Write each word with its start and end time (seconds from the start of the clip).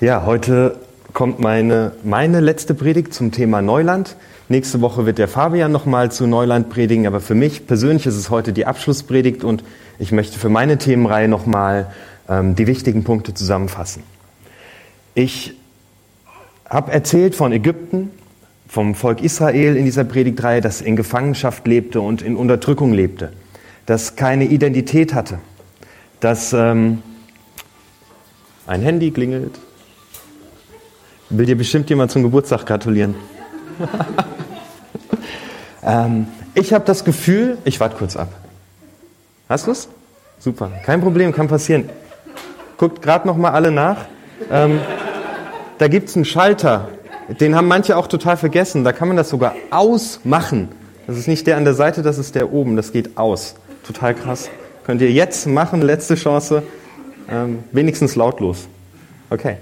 Ja, 0.00 0.24
heute 0.24 0.76
kommt 1.12 1.40
meine, 1.40 1.90
meine 2.04 2.38
letzte 2.38 2.72
Predigt 2.74 3.12
zum 3.12 3.32
Thema 3.32 3.62
Neuland. 3.62 4.14
Nächste 4.48 4.80
Woche 4.80 5.06
wird 5.06 5.18
der 5.18 5.26
Fabian 5.26 5.72
nochmal 5.72 6.12
zu 6.12 6.28
Neuland 6.28 6.70
predigen, 6.70 7.08
aber 7.08 7.18
für 7.20 7.34
mich 7.34 7.66
persönlich 7.66 8.06
ist 8.06 8.14
es 8.14 8.30
heute 8.30 8.52
die 8.52 8.64
Abschlusspredigt 8.64 9.42
und 9.42 9.64
ich 9.98 10.12
möchte 10.12 10.38
für 10.38 10.50
meine 10.50 10.78
Themenreihe 10.78 11.26
nochmal 11.26 11.90
ähm, 12.28 12.54
die 12.54 12.68
wichtigen 12.68 13.02
Punkte 13.02 13.34
zusammenfassen. 13.34 14.04
Ich 15.16 15.56
habe 16.70 16.92
erzählt 16.92 17.34
von 17.34 17.50
Ägypten, 17.50 18.12
vom 18.68 18.94
Volk 18.94 19.20
Israel 19.20 19.76
in 19.76 19.84
dieser 19.84 20.04
Predigtreihe, 20.04 20.60
das 20.60 20.80
in 20.80 20.94
Gefangenschaft 20.94 21.66
lebte 21.66 22.00
und 22.00 22.22
in 22.22 22.36
Unterdrückung 22.36 22.92
lebte, 22.92 23.32
das 23.86 24.14
keine 24.14 24.44
Identität 24.44 25.12
hatte, 25.12 25.40
das 26.20 26.52
ähm, 26.52 27.02
ein 28.68 28.82
Handy 28.82 29.10
klingelt, 29.10 29.58
Will 31.30 31.46
dir 31.46 31.56
bestimmt 31.56 31.90
jemand 31.90 32.10
zum 32.10 32.22
Geburtstag 32.22 32.64
gratulieren. 32.64 33.14
ähm, 35.82 36.26
ich 36.54 36.72
habe 36.72 36.84
das 36.84 37.04
Gefühl, 37.04 37.58
ich 37.64 37.80
warte 37.80 37.96
kurz 37.96 38.16
ab. 38.16 38.28
Hast 39.48 39.66
du 39.66 39.72
es? 39.72 39.88
Super, 40.38 40.70
kein 40.84 41.00
Problem, 41.00 41.32
kann 41.32 41.48
passieren. 41.48 41.88
Guckt 42.78 43.02
gerade 43.02 43.26
noch 43.26 43.36
mal 43.36 43.50
alle 43.50 43.70
nach. 43.70 44.06
Ähm, 44.50 44.80
da 45.78 45.88
gibt 45.88 46.08
es 46.08 46.16
einen 46.16 46.24
Schalter, 46.24 46.88
den 47.40 47.54
haben 47.54 47.68
manche 47.68 47.96
auch 47.96 48.06
total 48.06 48.36
vergessen. 48.36 48.84
Da 48.84 48.92
kann 48.92 49.08
man 49.08 49.16
das 49.16 49.28
sogar 49.28 49.54
ausmachen. 49.70 50.68
Das 51.06 51.18
ist 51.18 51.28
nicht 51.28 51.46
der 51.46 51.56
an 51.56 51.64
der 51.64 51.74
Seite, 51.74 52.02
das 52.02 52.18
ist 52.18 52.34
der 52.34 52.52
oben. 52.52 52.76
Das 52.76 52.92
geht 52.92 53.18
aus. 53.18 53.54
Total 53.86 54.14
krass. 54.14 54.48
Könnt 54.84 55.02
ihr 55.02 55.10
jetzt 55.10 55.46
machen, 55.46 55.82
letzte 55.82 56.14
Chance. 56.14 56.62
Ähm, 57.30 57.64
wenigstens 57.72 58.16
lautlos. 58.16 58.68
Okay. 59.28 59.58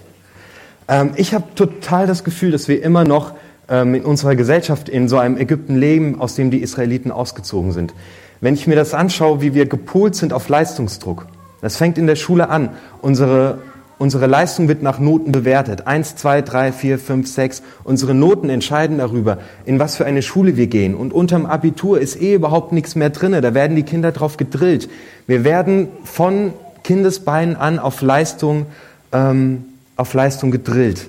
Ähm, 0.88 1.10
ich 1.16 1.34
habe 1.34 1.44
total 1.54 2.06
das 2.06 2.24
Gefühl, 2.24 2.50
dass 2.50 2.68
wir 2.68 2.82
immer 2.82 3.04
noch 3.04 3.32
ähm, 3.68 3.94
in 3.94 4.04
unserer 4.04 4.36
Gesellschaft 4.36 4.88
in 4.88 5.08
so 5.08 5.18
einem 5.18 5.36
Ägypten 5.36 5.76
leben, 5.76 6.20
aus 6.20 6.34
dem 6.34 6.50
die 6.50 6.62
Israeliten 6.62 7.10
ausgezogen 7.10 7.72
sind. 7.72 7.94
Wenn 8.40 8.54
ich 8.54 8.66
mir 8.66 8.76
das 8.76 8.94
anschaue, 8.94 9.40
wie 9.40 9.54
wir 9.54 9.66
gepolt 9.66 10.14
sind 10.14 10.32
auf 10.32 10.48
Leistungsdruck, 10.48 11.26
das 11.62 11.76
fängt 11.76 11.98
in 11.98 12.06
der 12.06 12.16
Schule 12.16 12.50
an. 12.50 12.68
Unsere, 13.00 13.58
unsere 13.98 14.26
Leistung 14.26 14.68
wird 14.68 14.82
nach 14.82 14.98
Noten 14.98 15.32
bewertet. 15.32 15.86
Eins, 15.86 16.14
zwei, 16.14 16.42
drei, 16.42 16.70
vier, 16.70 16.98
fünf, 16.98 17.28
sechs. 17.28 17.62
Unsere 17.82 18.14
Noten 18.14 18.50
entscheiden 18.50 18.98
darüber, 18.98 19.38
in 19.64 19.78
was 19.78 19.96
für 19.96 20.04
eine 20.04 20.22
Schule 20.22 20.56
wir 20.56 20.66
gehen. 20.66 20.94
Und 20.94 21.14
unterm 21.14 21.46
Abitur 21.46 21.98
ist 21.98 22.20
eh 22.20 22.34
überhaupt 22.34 22.72
nichts 22.72 22.94
mehr 22.94 23.10
drinne. 23.10 23.40
Da 23.40 23.54
werden 23.54 23.74
die 23.74 23.84
Kinder 23.84 24.12
drauf 24.12 24.36
gedrillt. 24.36 24.88
Wir 25.26 25.44
werden 25.44 25.88
von 26.04 26.52
Kindesbeinen 26.84 27.56
an 27.56 27.78
auf 27.78 28.02
Leistung 28.02 28.66
ähm, 29.12 29.64
auf 29.96 30.14
Leistung 30.14 30.50
gedrillt. 30.50 31.08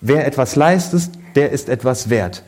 Wer 0.00 0.26
etwas 0.26 0.56
leistet, 0.56 1.10
der 1.34 1.50
ist 1.50 1.68
etwas 1.68 2.10
wert. 2.10 2.42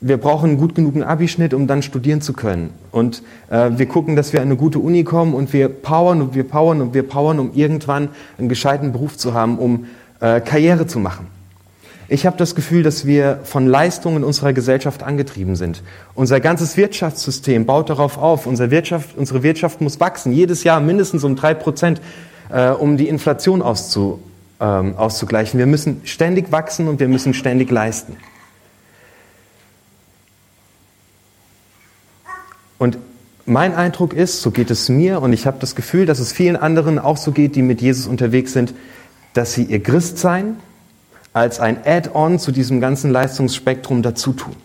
Wir 0.00 0.18
brauchen 0.18 0.50
einen 0.50 0.58
gut 0.58 0.74
genugen 0.74 1.02
Abischnitt, 1.02 1.54
um 1.54 1.66
dann 1.66 1.82
studieren 1.82 2.20
zu 2.20 2.32
können. 2.32 2.70
Und 2.92 3.22
äh, 3.48 3.70
wir 3.76 3.86
gucken, 3.86 4.14
dass 4.14 4.32
wir 4.32 4.40
an 4.40 4.48
eine 4.48 4.56
gute 4.56 4.78
Uni 4.78 5.04
kommen 5.04 5.34
und 5.34 5.52
wir 5.52 5.68
powern 5.68 6.20
und 6.20 6.34
wir 6.34 6.44
powern 6.44 6.80
und 6.80 6.94
wir 6.94 7.02
powern, 7.02 7.38
um 7.38 7.52
irgendwann 7.54 8.10
einen 8.38 8.48
gescheiten 8.48 8.92
Beruf 8.92 9.16
zu 9.16 9.32
haben, 9.32 9.58
um 9.58 9.86
äh, 10.20 10.40
Karriere 10.40 10.86
zu 10.86 10.98
machen. 10.98 11.28
Ich 12.08 12.24
habe 12.24 12.36
das 12.36 12.54
Gefühl, 12.54 12.84
dass 12.84 13.04
wir 13.04 13.40
von 13.42 13.66
Leistungen 13.66 14.18
in 14.18 14.24
unserer 14.24 14.52
Gesellschaft 14.52 15.02
angetrieben 15.02 15.56
sind. 15.56 15.82
Unser 16.14 16.38
ganzes 16.38 16.76
Wirtschaftssystem 16.76 17.66
baut 17.66 17.90
darauf 17.90 18.16
auf. 18.16 18.46
Unsere 18.46 18.70
Wirtschaft, 18.70 19.16
unsere 19.16 19.42
Wirtschaft 19.42 19.80
muss 19.80 19.98
wachsen, 19.98 20.30
jedes 20.30 20.62
Jahr 20.62 20.80
mindestens 20.80 21.24
um 21.24 21.34
drei 21.34 21.54
Prozent, 21.54 22.00
äh, 22.50 22.68
um 22.70 22.96
die 22.96 23.08
Inflation 23.08 23.60
auszu, 23.60 24.20
ähm, 24.60 24.96
auszugleichen. 24.96 25.58
Wir 25.58 25.66
müssen 25.66 26.00
ständig 26.04 26.52
wachsen 26.52 26.88
und 26.88 27.00
wir 27.00 27.08
müssen 27.08 27.34
ständig 27.34 27.70
leisten. 27.70 28.16
Und 32.78 32.98
mein 33.46 33.74
Eindruck 33.74 34.12
ist, 34.12 34.42
so 34.42 34.50
geht 34.50 34.70
es 34.70 34.88
mir 34.88 35.22
und 35.22 35.32
ich 35.32 35.46
habe 35.46 35.58
das 35.60 35.74
Gefühl, 35.74 36.04
dass 36.04 36.18
es 36.18 36.32
vielen 36.32 36.56
anderen 36.56 36.98
auch 36.98 37.16
so 37.16 37.32
geht, 37.32 37.54
die 37.54 37.62
mit 37.62 37.80
Jesus 37.80 38.06
unterwegs 38.06 38.52
sind, 38.52 38.74
dass 39.34 39.54
sie 39.54 39.62
ihr 39.64 39.82
Christsein 39.82 40.56
als 41.32 41.60
ein 41.60 41.78
Add-on 41.84 42.38
zu 42.38 42.50
diesem 42.50 42.80
ganzen 42.80 43.10
Leistungsspektrum 43.10 44.02
dazu 44.02 44.32
tun. 44.32 44.56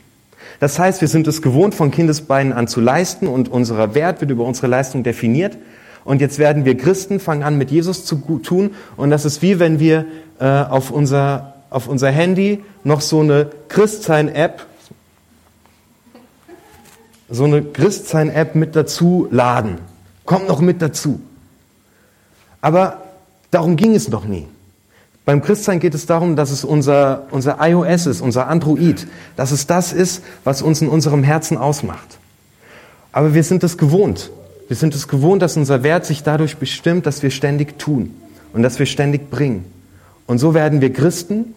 Das 0.60 0.80
heißt, 0.80 1.02
wir 1.02 1.08
sind 1.08 1.28
es 1.28 1.42
gewohnt, 1.42 1.76
von 1.76 1.92
Kindesbeinen 1.92 2.54
an 2.54 2.68
zu 2.68 2.82
leisten 2.82 3.28
und 3.28 3.50
unser 3.50 3.94
Wert 3.94 4.22
wird 4.22 4.32
über 4.32 4.46
unsere 4.46 4.68
Leistung 4.68 5.04
definiert. 5.04 5.58
Und 6.04 6.22
jetzt 6.22 6.40
werden 6.40 6.66
wir 6.66 6.78
Christen, 6.78 7.20
fangen 7.20 7.44
an 7.44 7.58
mit 7.58 7.72
Jesus 7.72 8.06
zu 8.06 8.16
tun. 8.44 8.72
Und 8.98 9.12
das 9.12 9.26
ist 9.26 9.42
wie 9.42 9.60
wenn 9.60 9.80
wir 9.80 10.06
äh, 10.40 10.46
auf, 10.46 10.92
unser, 10.92 11.54
auf 11.70 11.88
unser 11.88 12.10
Handy 12.10 12.64
noch 12.84 13.02
so 13.02 13.22
eine 13.22 13.48
Christsein-App, 13.68 14.66
so 17.30 17.44
eine 17.44 17.62
Christsein-App 17.62 18.56
mit 18.56 18.76
dazu 18.76 19.28
laden. 19.32 19.78
Kommt 20.26 20.48
noch 20.48 20.60
mit 20.62 20.82
dazu. 20.82 21.22
Aber 22.62 23.04
darum 23.52 23.76
ging 23.76 23.96
es 23.96 24.10
noch 24.10 24.26
nie. 24.26 24.48
Beim 25.24 25.42
Christsein 25.42 25.80
geht 25.80 25.94
es 25.94 26.08
darum, 26.08 26.36
dass 26.36 26.50
es 26.50 26.64
unser, 26.64 27.28
unser 27.32 27.58
iOS 27.62 28.08
ist, 28.08 28.22
unser 28.22 28.48
Android, 28.48 29.08
dass 29.36 29.52
es 29.52 29.68
das 29.68 29.94
ist, 29.94 30.24
was 30.44 30.62
uns 30.62 30.82
in 30.82 30.90
unserem 30.90 31.24
Herzen 31.24 31.58
ausmacht. 31.58 32.18
Aber 33.12 33.34
wir 33.34 33.44
sind 33.44 33.64
es 33.64 33.78
gewohnt. 33.78 34.32
Wir 34.72 34.78
sind 34.78 34.96
es 34.96 35.10
gewohnt, 35.10 35.42
dass 35.42 35.58
unser 35.58 35.84
Wert 35.84 36.06
sich 36.06 36.24
dadurch 36.24 36.56
bestimmt, 36.56 37.06
dass 37.06 37.22
wir 37.24 37.30
ständig 37.30 37.78
tun 37.78 38.16
und 38.54 38.64
dass 38.64 38.80
wir 38.80 38.86
ständig 38.86 39.30
bringen. 39.30 39.66
Und 40.28 40.38
so 40.38 40.54
werden 40.54 40.80
wir 40.80 40.94
Christen 40.94 41.56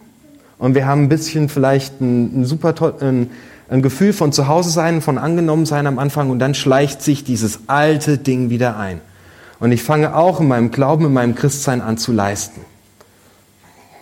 und 0.57 0.75
wir 0.75 0.85
haben 0.85 1.03
ein 1.03 1.07
bisschen 1.07 1.47
vielleicht 1.47 2.01
ein, 2.01 2.41
ein 2.41 2.45
super 2.45 2.75
ein, 2.99 3.29
ein 3.69 3.81
Gefühl 3.81 4.11
von 4.11 4.33
Zuhause 4.33 4.69
sein, 4.69 5.01
von 5.01 5.17
angenommen 5.17 5.65
sein 5.65 5.87
am 5.87 5.97
Anfang 5.97 6.29
und 6.29 6.39
dann 6.39 6.55
schleicht 6.55 7.01
sich 7.01 7.23
dieses 7.23 7.59
alte 7.67 8.17
Ding 8.17 8.49
wieder 8.49 8.75
ein. 8.75 8.99
Und 9.61 9.71
ich 9.71 9.81
fange 9.81 10.13
auch 10.13 10.41
in 10.41 10.49
meinem 10.49 10.71
Glauben, 10.71 11.05
in 11.05 11.13
meinem 11.13 11.35
Christsein 11.35 11.79
an 11.79 11.97
zu 11.97 12.11
leisten. 12.11 12.59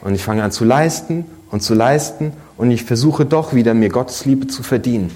Und 0.01 0.15
ich 0.15 0.23
fange 0.23 0.43
an 0.43 0.51
zu 0.51 0.65
leisten 0.65 1.25
und 1.51 1.61
zu 1.61 1.75
leisten 1.75 2.33
und 2.57 2.71
ich 2.71 2.83
versuche 2.83 3.27
doch 3.27 3.53
wieder 3.53 3.75
mir 3.75 3.89
Gottes 3.89 4.25
Liebe 4.25 4.47
zu 4.47 4.63
verdienen. 4.63 5.11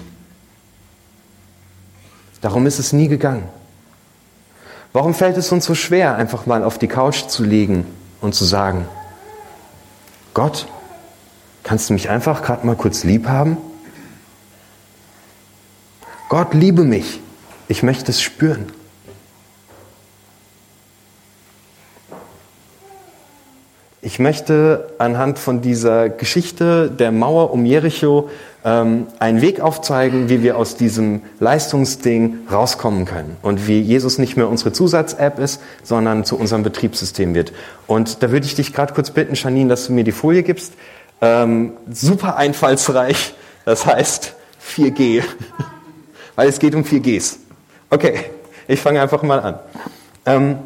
Darum 2.40 2.64
ist 2.64 2.78
es 2.78 2.92
nie 2.92 3.08
gegangen. 3.08 3.42
Warum 4.92 5.14
fällt 5.14 5.36
es 5.36 5.52
uns 5.52 5.64
so 5.64 5.74
schwer, 5.74 6.16
einfach 6.16 6.46
mal 6.46 6.64
auf 6.64 6.78
die 6.78 6.88
Couch 6.88 7.26
zu 7.26 7.44
legen 7.44 7.86
und 8.20 8.34
zu 8.34 8.44
sagen, 8.44 8.86
Gott, 10.34 10.66
kannst 11.62 11.90
du 11.90 11.92
mich 11.92 12.08
einfach 12.08 12.42
gerade 12.42 12.66
mal 12.66 12.76
kurz 12.76 13.04
lieb 13.04 13.28
haben? 13.28 13.58
Gott, 16.28 16.54
liebe 16.54 16.84
mich. 16.84 17.20
Ich 17.68 17.82
möchte 17.82 18.10
es 18.10 18.22
spüren. 18.22 18.72
Ich 24.00 24.18
möchte 24.18 24.94
anhand 24.98 25.38
von 25.38 25.60
dieser 25.60 26.08
Geschichte 26.08 26.90
der 26.90 27.12
Mauer 27.12 27.50
um 27.50 27.66
Jericho 27.66 28.30
ähm, 28.64 29.06
einen 29.18 29.40
Weg 29.40 29.60
aufzeigen, 29.60 30.28
wie 30.28 30.42
wir 30.42 30.56
aus 30.56 30.76
diesem 30.76 31.22
Leistungsding 31.40 32.40
rauskommen 32.50 33.04
können 33.04 33.36
und 33.42 33.68
wie 33.68 33.80
Jesus 33.80 34.18
nicht 34.18 34.36
mehr 34.36 34.48
unsere 34.48 34.72
Zusatz-App 34.72 35.38
ist, 35.38 35.60
sondern 35.82 36.24
zu 36.24 36.36
unserem 36.38 36.62
Betriebssystem 36.62 37.34
wird. 37.34 37.52
Und 37.86 38.22
da 38.22 38.30
würde 38.30 38.46
ich 38.46 38.54
dich 38.54 38.72
gerade 38.72 38.94
kurz 38.94 39.10
bitten, 39.10 39.34
Janine, 39.34 39.68
dass 39.68 39.86
du 39.86 39.92
mir 39.92 40.04
die 40.04 40.12
Folie 40.12 40.42
gibst. 40.42 40.74
Ähm, 41.20 41.72
super 41.90 42.36
einfallsreich, 42.36 43.34
das 43.64 43.86
heißt 43.86 44.34
4G, 44.76 45.22
weil 46.36 46.48
es 46.48 46.58
geht 46.58 46.74
um 46.74 46.82
4Gs. 46.82 47.36
Okay, 47.90 48.20
ich 48.66 48.80
fange 48.80 49.00
einfach 49.00 49.22
mal 49.22 49.40
an. 49.40 49.58
Ähm, 50.26 50.58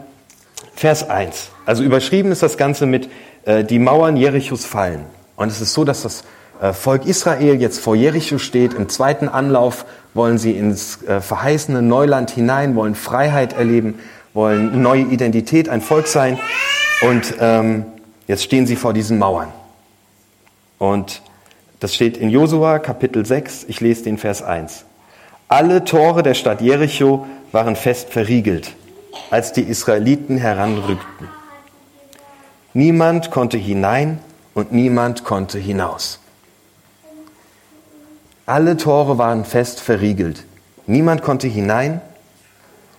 Vers 0.75 1.09
1. 1.09 1.51
Also 1.67 1.85
überschrieben 1.85 2.33
ist 2.33 2.43
das 2.43 2.57
Ganze 2.57 2.87
mit 2.87 3.09
äh, 3.45 3.65
die 3.65 3.79
Mauern 3.79 4.17
Jerichos 4.17 4.65
fallen. 4.65 5.05
Und 5.37 5.49
es 5.49 5.61
ist 5.61 5.75
so, 5.75 5.85
dass 5.85 6.03
das 6.03 6.25
Volk 6.73 7.07
Israel 7.07 7.61
jetzt 7.61 7.81
vor 7.81 7.97
Jericho 7.97 8.39
steht. 8.39 8.75
Im 8.75 8.89
zweiten 8.89 9.29
Anlauf 9.29 9.85
wollen 10.15 10.39
sie 10.39 10.53
ins 10.53 11.03
äh, 11.03 11.21
verheißene 11.21 11.83
Neuland 11.83 12.31
hinein, 12.31 12.77
wollen 12.77 12.95
Freiheit 12.95 13.53
erleben, 13.53 13.99
wollen 14.33 14.81
neue 14.81 15.03
Identität, 15.03 15.69
ein 15.69 15.81
Volk 15.81 16.07
sein. 16.07 16.39
Und 17.03 17.35
ähm, 17.41 17.85
jetzt 18.29 18.45
stehen 18.45 18.67
sie 18.67 18.77
vor 18.77 18.93
diesen 18.93 19.19
Mauern. 19.19 19.49
Und 20.79 21.23
das 21.81 21.95
steht 21.97 22.17
in 22.17 22.31
Josua 22.31 22.79
Kapitel 22.79 23.27
6, 23.27 23.65
ich 23.67 23.81
lese 23.81 24.05
den 24.05 24.17
Vers 24.17 24.43
1. 24.43 24.85
Alle 25.49 25.85
Tore 25.85 26.23
der 26.23 26.35
Stadt 26.35 26.61
Jericho 26.61 27.27
waren 27.51 27.75
fest 27.77 28.11
verriegelt, 28.11 28.73
als 29.31 29.53
die 29.53 29.63
Israeliten 29.63 30.39
heranrückten. 30.39 31.29
Niemand 32.73 33.31
konnte 33.31 33.59
hinein 33.59 34.21
und 34.55 34.73
niemand 34.73 35.25
konnte 35.25 35.59
hinaus. 35.59 36.22
Alle 38.47 38.77
Tore 38.77 39.19
waren 39.19 39.45
fest 39.45 39.81
verriegelt. 39.81 40.45
Niemand 40.87 41.23
konnte 41.23 41.47
hinein 41.47 42.01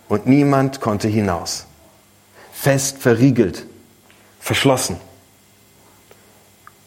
und 0.07 0.25
niemand 0.25 0.79
konnte 0.79 1.07
hinaus. 1.07 1.65
Fest 2.53 2.97
verriegelt, 2.97 3.65
verschlossen. 4.39 4.97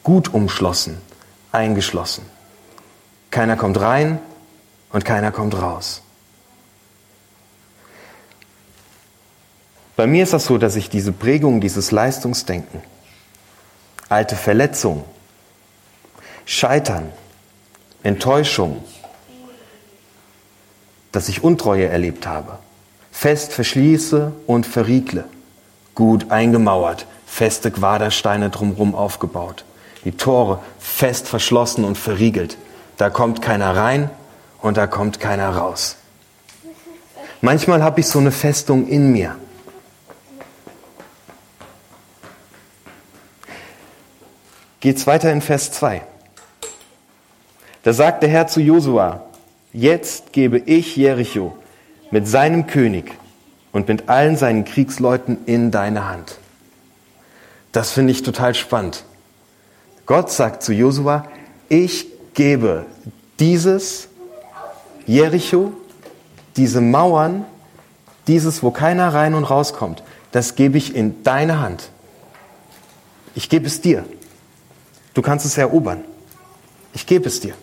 gut 0.06 0.32
umschlossen, 0.32 0.98
eingeschlossen. 1.50 2.24
Keiner 3.32 3.56
kommt 3.56 3.80
rein 3.80 4.20
und 4.92 5.04
keiner 5.04 5.32
kommt 5.32 5.60
raus. 5.60 6.00
Bei 9.96 10.06
mir 10.06 10.22
ist 10.22 10.32
das 10.32 10.44
so, 10.44 10.58
dass 10.58 10.76
ich 10.76 10.90
diese 10.90 11.10
Prägung, 11.10 11.60
dieses 11.60 11.90
Leistungsdenken, 11.90 12.82
alte 14.08 14.36
Verletzungen, 14.36 15.02
Scheitern, 16.44 17.10
Enttäuschung, 18.06 18.84
dass 21.10 21.28
ich 21.28 21.42
Untreue 21.42 21.88
erlebt 21.88 22.24
habe, 22.24 22.60
fest 23.10 23.52
verschließe 23.52 24.32
und 24.46 24.64
verriegle, 24.64 25.24
gut 25.96 26.30
eingemauert, 26.30 27.06
feste 27.26 27.72
Quadersteine 27.72 28.50
drumherum 28.50 28.94
aufgebaut, 28.94 29.64
die 30.04 30.12
Tore 30.12 30.60
fest 30.78 31.26
verschlossen 31.26 31.84
und 31.84 31.98
verriegelt. 31.98 32.56
Da 32.96 33.10
kommt 33.10 33.42
keiner 33.42 33.74
rein 33.74 34.08
und 34.62 34.76
da 34.76 34.86
kommt 34.86 35.18
keiner 35.18 35.50
raus. 35.56 35.96
Manchmal 37.40 37.82
habe 37.82 37.98
ich 38.00 38.06
so 38.06 38.20
eine 38.20 38.30
Festung 38.30 38.86
in 38.86 39.10
mir. 39.10 39.36
Geht's 44.78 45.08
weiter 45.08 45.32
in 45.32 45.42
Vers 45.42 45.72
2. 45.72 46.02
Da 47.86 47.92
sagt 47.92 48.24
der 48.24 48.30
Herr 48.30 48.48
zu 48.48 48.60
Josua, 48.60 49.22
jetzt 49.72 50.32
gebe 50.32 50.58
ich 50.58 50.96
Jericho 50.96 51.56
mit 52.10 52.26
seinem 52.26 52.66
König 52.66 53.12
und 53.70 53.86
mit 53.86 54.08
allen 54.08 54.36
seinen 54.36 54.64
Kriegsleuten 54.64 55.38
in 55.46 55.70
deine 55.70 56.08
Hand. 56.08 56.38
Das 57.70 57.92
finde 57.92 58.10
ich 58.10 58.24
total 58.24 58.56
spannend. 58.56 59.04
Gott 60.04 60.32
sagt 60.32 60.64
zu 60.64 60.72
Josua, 60.72 61.28
ich 61.68 62.08
gebe 62.34 62.86
dieses 63.38 64.08
Jericho, 65.06 65.72
diese 66.56 66.80
Mauern, 66.80 67.44
dieses, 68.26 68.64
wo 68.64 68.72
keiner 68.72 69.14
rein 69.14 69.32
und 69.32 69.44
rauskommt, 69.44 70.02
das 70.32 70.56
gebe 70.56 70.76
ich 70.76 70.96
in 70.96 71.22
deine 71.22 71.60
Hand. 71.60 71.90
Ich 73.36 73.48
gebe 73.48 73.68
es 73.68 73.80
dir. 73.80 74.04
Du 75.14 75.22
kannst 75.22 75.46
es 75.46 75.56
erobern. 75.56 76.02
Ich 76.92 77.06
gebe 77.06 77.28
es 77.28 77.38
dir. 77.38 77.54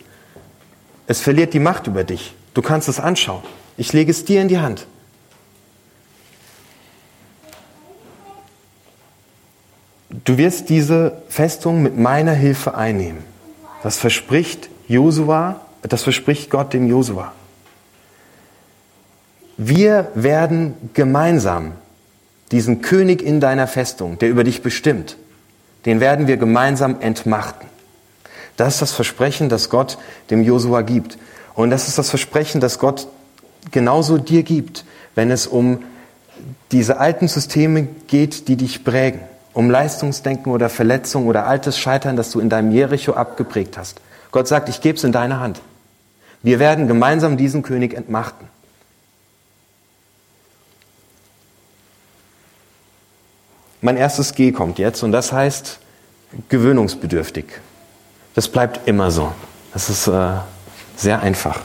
Es 1.08 1.22
verliert 1.22 1.54
die 1.54 1.60
Macht 1.60 1.88
über 1.88 2.04
dich. 2.04 2.34
Du 2.54 2.62
kannst 2.62 2.88
es 2.88 3.00
anschauen. 3.00 3.44
Ich 3.78 3.94
lege 3.94 4.12
es 4.12 4.26
dir 4.26 4.42
in 4.42 4.48
die 4.48 4.60
Hand. 4.60 4.88
Du 10.10 10.38
wirst 10.38 10.70
diese 10.70 11.24
Festung 11.28 11.82
mit 11.82 11.98
meiner 11.98 12.34
Hilfe 12.34 12.76
einnehmen. 12.76 13.24
Das 13.82 13.98
verspricht 13.98 14.70
Josua, 14.88 15.62
das 15.82 16.04
verspricht 16.04 16.50
Gott 16.50 16.74
dem 16.74 16.88
Josua. 16.88 17.34
Wir 19.58 20.12
werden 20.16 20.76
gemeinsam 20.94 21.74
diesen 22.52 22.82
König 22.82 23.22
in 23.22 23.40
deiner 23.40 23.68
Festung, 23.68 24.20
der 24.20 24.30
über 24.30 24.44
dich 24.44 24.62
bestimmt, 24.62 25.18
den 25.86 26.00
werden 26.00 26.28
wir 26.28 26.38
gemeinsam 26.38 27.02
entmachten. 27.02 27.68
Das 28.58 28.76
ist 28.76 28.82
das 28.82 28.92
Versprechen, 28.92 29.50
das 29.50 29.70
Gott 29.70 29.98
dem 30.30 30.44
Josua 30.44 30.82
gibt. 30.82 31.18
Und 31.56 31.70
das 31.70 31.88
ist 31.88 31.98
das 31.98 32.10
Versprechen, 32.10 32.62
das 32.62 32.80
Gott 32.80 33.08
genauso 33.72 34.18
dir 34.18 34.44
gibt, 34.44 34.86
wenn 35.16 35.32
es 35.32 35.48
um 35.48 35.84
diese 36.72 37.00
alten 37.00 37.28
Systeme 37.28 37.88
geht, 38.08 38.48
die 38.48 38.56
dich 38.56 38.84
prägen. 38.84 39.22
Um 39.54 39.70
Leistungsdenken 39.70 40.52
oder 40.52 40.70
Verletzung 40.70 41.28
oder 41.28 41.46
altes 41.46 41.78
Scheitern, 41.78 42.16
das 42.16 42.32
du 42.32 42.40
in 42.40 42.50
deinem 42.50 42.72
Jericho 42.72 43.14
abgeprägt 43.14 43.78
hast. 43.78 44.02
Gott 44.32 44.48
sagt, 44.48 44.68
ich 44.70 44.82
gebe 44.82 44.98
es 44.98 45.04
in 45.04 45.12
deine 45.12 45.40
Hand. 45.40 45.62
Wir 46.42 46.60
werden 46.60 46.88
gemeinsam 46.88 47.38
diesen 47.38 47.62
König 47.62 47.94
entmachten. 47.94 48.48
Mein 53.82 53.98
erstes 53.98 54.34
G 54.34 54.52
kommt 54.52 54.80
jetzt 54.80 55.04
und 55.04 55.12
das 55.12 55.32
heißt 55.32 55.80
gewöhnungsbedürftig. 56.50 57.46
Das 58.36 58.48
bleibt 58.48 58.88
immer 58.88 59.12
so. 59.12 59.32
Das 59.74 59.90
ist 59.90 60.08
äh, 60.08 60.36
sehr 60.96 61.22
einfach. 61.22 61.62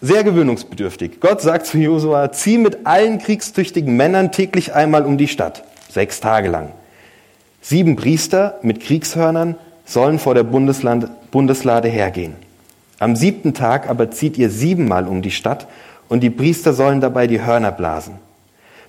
Sehr 0.00 0.24
gewöhnungsbedürftig. 0.24 1.20
Gott 1.20 1.40
sagt 1.40 1.66
zu 1.66 1.78
Josua, 1.78 2.32
zieh 2.32 2.58
mit 2.58 2.86
allen 2.86 3.18
kriegstüchtigen 3.18 3.96
Männern 3.96 4.32
täglich 4.32 4.74
einmal 4.74 5.06
um 5.06 5.16
die 5.16 5.28
Stadt, 5.28 5.62
sechs 5.88 6.18
Tage 6.18 6.48
lang. 6.48 6.72
Sieben 7.60 7.94
Priester 7.94 8.58
mit 8.62 8.80
Kriegshörnern 8.80 9.54
sollen 9.84 10.18
vor 10.18 10.34
der 10.34 10.42
Bundesland 10.42 11.08
Bundeslade 11.30 11.88
hergehen. 11.88 12.34
Am 12.98 13.14
siebten 13.14 13.54
Tag 13.54 13.88
aber 13.88 14.10
zieht 14.10 14.36
ihr 14.38 14.50
siebenmal 14.50 15.06
um 15.06 15.22
die 15.22 15.30
Stadt 15.30 15.68
und 16.08 16.20
die 16.20 16.30
Priester 16.30 16.72
sollen 16.72 17.00
dabei 17.00 17.28
die 17.28 17.44
Hörner 17.44 17.70
blasen. 17.70 18.14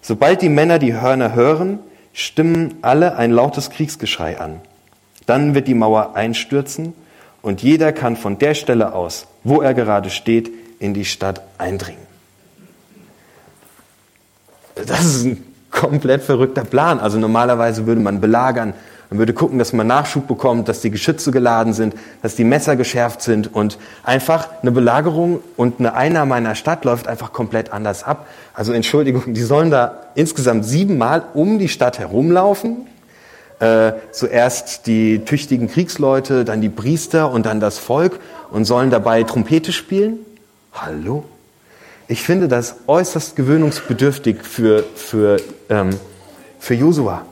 Sobald 0.02 0.42
die 0.42 0.50
Männer 0.50 0.80
die 0.80 1.00
Hörner 1.00 1.36
hören, 1.36 1.80
stimmen 2.12 2.76
alle 2.82 3.16
ein 3.16 3.32
lautes 3.32 3.70
Kriegsgeschrei 3.70 4.40
an. 4.40 4.62
Dann 5.26 5.56
wird 5.56 5.68
die 5.68 5.74
Mauer 5.74 6.16
einstürzen 6.16 6.94
und 7.42 7.62
jeder 7.62 7.92
kann 7.92 8.16
von 8.16 8.40
der 8.40 8.54
Stelle 8.54 8.94
aus, 8.94 9.28
wo 9.44 9.62
er 9.62 9.74
gerade 9.74 10.10
steht, 10.10 10.52
in 10.80 10.94
die 10.94 11.06
Stadt 11.06 11.42
eindringen. 11.58 12.02
Das 14.76 15.06
ist 15.06 15.26
ein 15.26 15.44
komplett 15.72 16.24
verrückter 16.24 16.64
Plan. 16.64 17.00
Also 17.00 17.20
normalerweise 17.20 17.86
würde 17.86 18.02
man 18.02 18.22
belagern, 18.22 18.74
man 19.14 19.20
würde 19.20 19.34
gucken, 19.34 19.60
dass 19.60 19.74
man 19.74 19.86
Nachschub 19.86 20.28
bekommt, 20.28 20.68
dass 20.68 20.82
die 20.82 20.90
Geschütze 20.90 21.30
geladen 21.30 21.74
sind, 21.74 21.94
dass 22.24 22.36
die 22.36 22.44
Messer 22.44 22.76
geschärft 22.76 23.22
sind 23.22 23.54
und 23.54 23.78
einfach 24.04 24.50
eine 24.64 24.72
Belagerung 24.72 25.40
und 25.56 25.80
eine 25.80 25.94
Einnahme 25.94 26.34
einer 26.34 26.56
Stadt 26.56 26.84
läuft 26.84 27.08
einfach 27.08 27.32
komplett 27.32 27.72
anders 27.72 28.04
ab. 28.04 28.26
Also 28.56 28.74
Entschuldigung, 28.74 29.36
die 29.36 29.44
sollen 29.44 29.70
da 29.70 30.00
insgesamt 30.16 30.66
siebenmal 30.66 31.26
um 31.36 31.60
die 31.60 31.70
Stadt 31.70 32.00
herumlaufen. 32.00 32.88
Äh, 33.64 33.94
zuerst 34.12 34.88
die 34.88 35.24
tüchtigen 35.24 35.70
Kriegsleute, 35.70 36.44
dann 36.44 36.60
die 36.60 36.68
Priester 36.68 37.32
und 37.32 37.46
dann 37.46 37.62
das 37.62 37.78
Volk 37.78 38.20
und 38.52 38.66
sollen 38.66 38.90
dabei 38.90 39.24
Trompete 39.24 39.72
spielen. 39.72 40.20
Hallo? 40.74 41.24
Ich 42.10 42.24
finde 42.24 42.50
das 42.50 42.76
äußerst 42.88 43.38
gewöhnungsbedürftig 43.38 44.44
für, 44.44 44.84
für, 44.96 45.38
ähm, 45.70 45.92
für 46.60 46.74
Josua. 46.74 47.26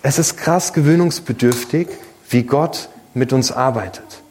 Es 0.00 0.18
ist 0.18 0.38
krass 0.38 0.72
gewöhnungsbedürftig, 0.72 1.88
wie 2.30 2.44
Gott 2.44 2.88
mit 3.12 3.34
uns 3.34 3.52
arbeitet. 3.52 4.22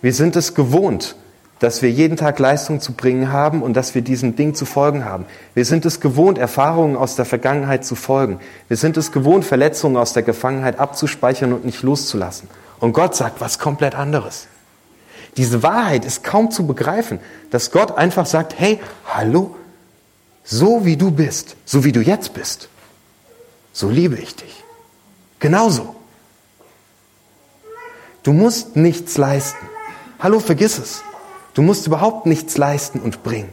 Wir 0.00 0.14
sind 0.14 0.34
es 0.34 0.54
gewohnt, 0.54 1.14
dass 1.58 1.82
wir 1.82 1.90
jeden 1.90 2.16
Tag 2.16 2.38
Leistung 2.38 2.80
zu 2.80 2.92
bringen 2.92 3.32
haben 3.32 3.62
und 3.62 3.74
dass 3.74 3.94
wir 3.94 4.02
diesem 4.02 4.36
Ding 4.36 4.54
zu 4.54 4.64
folgen 4.64 5.04
haben. 5.04 5.26
Wir 5.54 5.64
sind 5.64 5.84
es 5.86 6.00
gewohnt, 6.00 6.38
Erfahrungen 6.38 6.96
aus 6.96 7.16
der 7.16 7.24
Vergangenheit 7.24 7.84
zu 7.84 7.94
folgen. 7.94 8.40
Wir 8.68 8.76
sind 8.76 8.96
es 8.96 9.10
gewohnt, 9.12 9.44
Verletzungen 9.44 9.96
aus 9.96 10.12
der 10.12 10.22
Gefangenheit 10.22 10.78
abzuspeichern 10.78 11.52
und 11.52 11.64
nicht 11.64 11.82
loszulassen. 11.82 12.48
Und 12.78 12.92
Gott 12.92 13.16
sagt 13.16 13.40
was 13.40 13.58
komplett 13.58 13.94
anderes. 13.94 14.46
Diese 15.36 15.62
Wahrheit 15.62 16.04
ist 16.04 16.24
kaum 16.24 16.50
zu 16.50 16.66
begreifen, 16.66 17.18
dass 17.50 17.70
Gott 17.70 17.96
einfach 17.96 18.26
sagt, 18.26 18.58
hey, 18.58 18.80
hallo, 19.06 19.56
so 20.44 20.84
wie 20.84 20.96
du 20.96 21.10
bist, 21.10 21.56
so 21.64 21.84
wie 21.84 21.92
du 21.92 22.00
jetzt 22.00 22.34
bist, 22.34 22.68
so 23.72 23.88
liebe 23.88 24.16
ich 24.16 24.34
dich. 24.34 24.64
Genauso. 25.38 25.94
Du 28.22 28.32
musst 28.32 28.76
nichts 28.76 29.16
leisten. 29.16 29.68
Hallo, 30.18 30.40
vergiss 30.40 30.78
es. 30.78 31.02
Du 31.58 31.64
musst 31.64 31.88
überhaupt 31.88 32.24
nichts 32.24 32.56
leisten 32.56 33.00
und 33.00 33.24
bringen. 33.24 33.48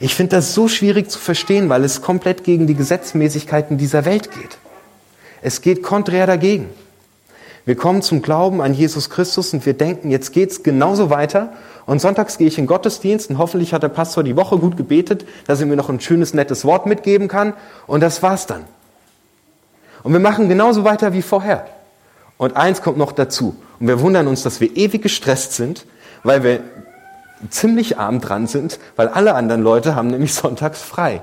Ich 0.00 0.14
finde 0.14 0.36
das 0.36 0.54
so 0.54 0.66
schwierig 0.66 1.10
zu 1.10 1.18
verstehen, 1.18 1.68
weil 1.68 1.84
es 1.84 2.00
komplett 2.00 2.42
gegen 2.42 2.66
die 2.66 2.74
Gesetzmäßigkeiten 2.74 3.76
dieser 3.76 4.06
Welt 4.06 4.30
geht. 4.30 4.56
Es 5.42 5.60
geht 5.60 5.82
konträr 5.82 6.26
dagegen. 6.26 6.70
Wir 7.66 7.76
kommen 7.76 8.00
zum 8.00 8.22
Glauben 8.22 8.62
an 8.62 8.72
Jesus 8.72 9.10
Christus 9.10 9.52
und 9.52 9.66
wir 9.66 9.74
denken, 9.74 10.10
jetzt 10.10 10.32
geht's 10.32 10.62
genauso 10.62 11.10
weiter. 11.10 11.52
Und 11.84 12.00
sonntags 12.00 12.38
gehe 12.38 12.48
ich 12.48 12.56
in 12.56 12.66
Gottesdienst 12.66 13.28
und 13.28 13.36
hoffentlich 13.36 13.74
hat 13.74 13.82
der 13.82 13.90
Pastor 13.90 14.24
die 14.24 14.34
Woche 14.34 14.56
gut 14.56 14.78
gebetet, 14.78 15.26
dass 15.46 15.60
er 15.60 15.66
mir 15.66 15.76
noch 15.76 15.90
ein 15.90 16.00
schönes, 16.00 16.32
nettes 16.32 16.64
Wort 16.64 16.86
mitgeben 16.86 17.28
kann. 17.28 17.52
Und 17.86 18.00
das 18.00 18.22
war's 18.22 18.46
dann. 18.46 18.64
Und 20.02 20.14
wir 20.14 20.20
machen 20.20 20.48
genauso 20.48 20.82
weiter 20.82 21.12
wie 21.12 21.20
vorher. 21.20 21.66
Und 22.38 22.56
eins 22.56 22.80
kommt 22.80 22.96
noch 22.96 23.12
dazu. 23.12 23.54
Und 23.78 23.86
wir 23.86 24.00
wundern 24.00 24.28
uns, 24.28 24.42
dass 24.42 24.62
wir 24.62 24.74
ewig 24.78 25.02
gestresst 25.02 25.52
sind, 25.52 25.84
weil 26.22 26.42
wir 26.42 26.60
ziemlich 27.50 27.98
arm 27.98 28.20
dran 28.20 28.46
sind, 28.46 28.78
weil 28.96 29.08
alle 29.08 29.34
anderen 29.34 29.62
Leute 29.62 29.94
haben 29.94 30.08
nämlich 30.08 30.34
sonntags 30.34 30.80
frei. 30.80 31.22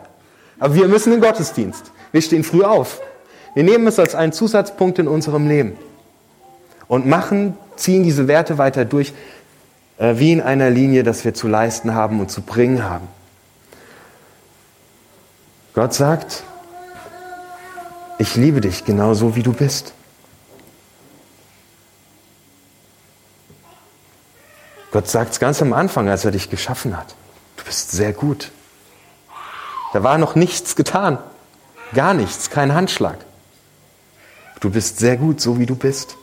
Aber 0.60 0.75
wir 0.75 0.88
müssen 0.88 1.13
in 1.13 1.22
den 1.22 1.27
Gottesdienst. 1.27 1.91
Wir 2.12 2.22
stehen 2.22 2.44
früh 2.44 2.63
auf. 2.63 3.01
Wir 3.53 3.63
nehmen 3.63 3.88
es 3.88 4.00
als 4.00 4.15
einen 4.15 4.34
Zusatzpunkt 4.34 5.00
in 5.00 5.08
unserem 5.08 5.48
Leben 5.48 5.77
und 6.88 7.06
machen, 7.06 7.56
ziehen 7.75 8.03
diese 8.03 8.27
Werte 8.27 8.58
weiter 8.58 8.86
durch, 8.86 9.13
äh, 9.98 10.15
wie 10.18 10.32
in 10.32 10.41
einer 10.41 10.70
Linie, 10.70 11.03
dass 11.03 11.24
wir 11.24 11.34
zu 11.34 11.48
leisten 11.48 11.94
haben 11.94 12.20
und 12.20 12.29
zu 12.29 12.41
bringen 12.41 12.84
haben. 12.84 13.08
Gott 15.74 15.94
sagt, 15.94 16.44
ich 18.18 18.36
liebe 18.36 18.60
dich 18.60 18.84
genauso, 18.84 19.36
wie 19.36 19.44
du 19.44 19.53
bist. 19.53 19.94
Gott 24.91 25.08
sagt 25.08 25.34
es 25.34 25.39
ganz 25.39 25.62
am 25.62 25.74
Anfang, 25.74 26.10
als 26.10 26.25
er 26.25 26.31
dich 26.31 26.50
geschaffen 26.50 26.98
hat. 26.98 27.15
Du 27.58 27.63
bist 27.63 27.91
sehr 27.91 28.13
gut. 28.13 28.51
Da 29.93 30.03
war 30.03 30.17
noch 30.17 30.36
nichts 30.36 30.75
getan. 30.75 31.17
Gar 31.93 32.13
nichts, 32.13 32.50
kein 32.50 32.74
Handschlag. 32.74 33.17
Du 34.60 34.69
bist 34.69 35.00
sehr 35.00 35.17
gut, 35.17 35.41
so 35.41 35.60
wie 35.60 35.65
du 35.65 35.75
bist. 35.75 36.15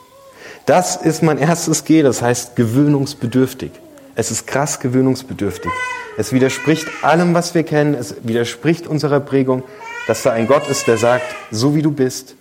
Das 0.67 0.97
ist 0.97 1.23
mein 1.23 1.39
erstes 1.39 1.85
G, 1.85 2.03
das 2.03 2.23
heißt 2.23 2.57
gewöhnungsbedürftig. 2.57 3.71
Es 4.15 4.31
ist 4.31 4.47
krass 4.47 4.81
gewöhnungsbedürftig. 4.81 5.71
Es 6.17 6.33
widerspricht 6.33 6.87
allem, 7.03 7.35
was 7.35 7.55
wir 7.55 7.63
kennen. 7.63 7.95
Es 7.95 8.17
widerspricht 8.23 8.87
unserer 8.87 9.21
Prägung, 9.21 9.63
dass 10.07 10.23
da 10.23 10.33
ein 10.33 10.47
Gott 10.47 10.69
ist, 10.69 10.87
der 10.87 10.99
sagt, 10.99 11.25
so 11.51 11.75
wie 11.75 11.83
du 11.83 11.91
bist, 11.91 12.35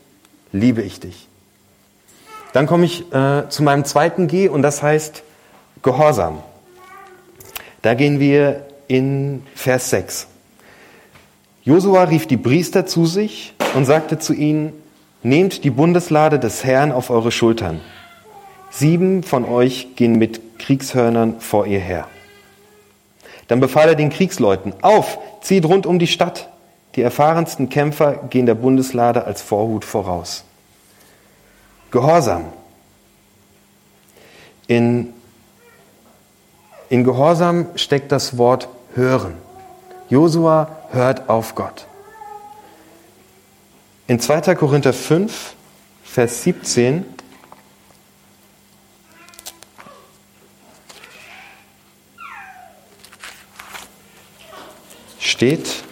liebe 0.52 0.82
ich 0.82 1.00
dich. 1.00 1.28
Dann 2.54 2.68
komme 2.68 2.86
ich 2.86 3.12
äh, 3.14 3.50
zu 3.50 3.64
meinem 3.64 3.84
zweiten 3.84 4.28
G 4.28 4.48
und 4.48 4.62
das 4.62 4.82
heißt 4.82 5.24
Gehorsam. 5.86 6.40
Da 7.84 7.94
gehen 7.94 8.20
wir 8.20 8.66
in 8.88 9.44
Vers 9.54 9.92
6. 9.92 10.26
Josua 11.64 12.06
rief 12.06 12.26
die 12.26 12.38
Priester 12.38 12.88
zu 12.88 13.06
sich 13.06 13.54
und 13.76 13.86
sagte 13.86 14.18
zu 14.18 14.34
ihnen, 14.34 14.74
nehmt 15.22 15.64
die 15.64 15.70
Bundeslade 15.70 16.40
des 16.40 16.64
Herrn 16.64 16.92
auf 16.92 17.12
eure 17.12 17.32
Schultern. 17.32 17.82
Sieben 18.72 19.22
von 19.22 19.46
euch 19.46 19.90
gehen 19.96 20.18
mit 20.18 20.58
Kriegshörnern 20.58 21.40
vor 21.40 21.68
ihr 21.68 21.82
her. 21.82 22.08
Dann 23.48 23.60
befahl 23.60 23.90
er 23.90 23.96
den 23.96 24.10
Kriegsleuten, 24.10 24.74
auf, 24.82 25.20
zieht 25.42 25.66
rund 25.66 25.86
um 25.86 26.00
die 26.00 26.08
Stadt. 26.08 26.50
Die 26.96 27.04
erfahrensten 27.04 27.70
Kämpfer 27.70 28.24
gehen 28.32 28.48
der 28.48 28.56
Bundeslade 28.56 29.26
als 29.26 29.44
Vorhut 29.44 29.86
voraus. 29.86 30.46
Gehorsam. 31.92 32.46
In, 34.66 35.14
in 36.90 37.04
Gehorsam 37.04 37.68
steckt 37.76 38.12
das 38.12 38.38
Wort 38.38 38.68
hören. 38.94 39.36
Josua 40.10 40.70
hört 40.92 41.30
auf 41.30 41.56
Gott. 41.56 41.88
In 44.08 44.20
2. 44.20 44.56
Korinther 44.56 44.94
5, 44.94 45.56
Vers 46.04 46.44
17 46.44 47.06
steht, 55.20 55.84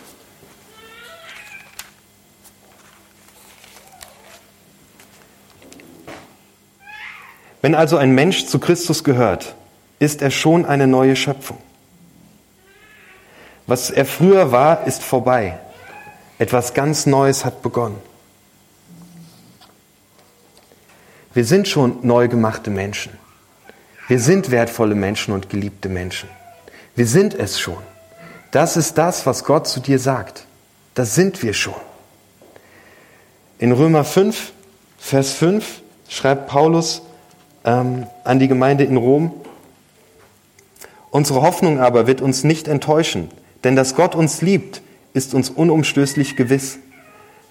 Wenn 7.63 7.75
also 7.75 7.95
ein 7.95 8.11
Mensch 8.13 8.45
zu 8.45 8.59
Christus 8.59 9.05
gehört, 9.05 9.55
ist 10.03 10.21
er 10.21 10.31
schon 10.31 10.65
eine 10.65 10.85
neue 10.85 11.15
Schöpfung. 11.15 11.57
Was 13.67 13.89
er 13.89 14.05
früher 14.05 14.51
war, 14.51 14.85
ist 14.85 15.01
vorbei. 15.01 15.57
Etwas 16.37 16.73
ganz 16.73 17.05
Neues 17.05 17.45
hat 17.45 17.61
begonnen. 17.61 17.97
Wir 21.33 21.45
sind 21.45 21.67
schon 21.67 21.99
neu 22.01 22.27
gemachte 22.27 22.69
Menschen. 22.69 23.17
Wir 24.07 24.19
sind 24.19 24.51
wertvolle 24.51 24.95
Menschen 24.95 25.33
und 25.33 25.49
geliebte 25.49 25.87
Menschen. 25.87 26.27
Wir 26.95 27.07
sind 27.07 27.33
es 27.33 27.59
schon. 27.59 27.81
Das 28.51 28.75
ist 28.75 28.97
das, 28.97 29.25
was 29.25 29.45
Gott 29.45 29.67
zu 29.67 29.79
dir 29.79 29.97
sagt. 29.97 30.45
Das 30.93 31.15
sind 31.15 31.41
wir 31.41 31.53
schon. 31.53 31.73
In 33.57 33.71
Römer 33.71 34.03
5, 34.03 34.51
Vers 34.97 35.31
5 35.33 35.81
schreibt 36.09 36.47
Paulus 36.47 37.01
ähm, 37.63 38.05
an 38.25 38.39
die 38.39 38.49
Gemeinde 38.49 38.83
in 38.83 38.97
Rom, 38.97 39.33
Unsere 41.13 41.43
Hoffnung 41.43 41.79
aber 41.79 42.07
wird 42.07 42.21
uns 42.21 42.43
nicht 42.43 42.67
enttäuschen, 42.67 43.29
denn 43.63 43.75
dass 43.75 43.93
Gott 43.93 44.15
uns 44.15 44.41
liebt, 44.41 44.81
ist 45.13 45.35
uns 45.35 45.51
unumstößlich 45.51 46.35
gewiss. 46.35 46.79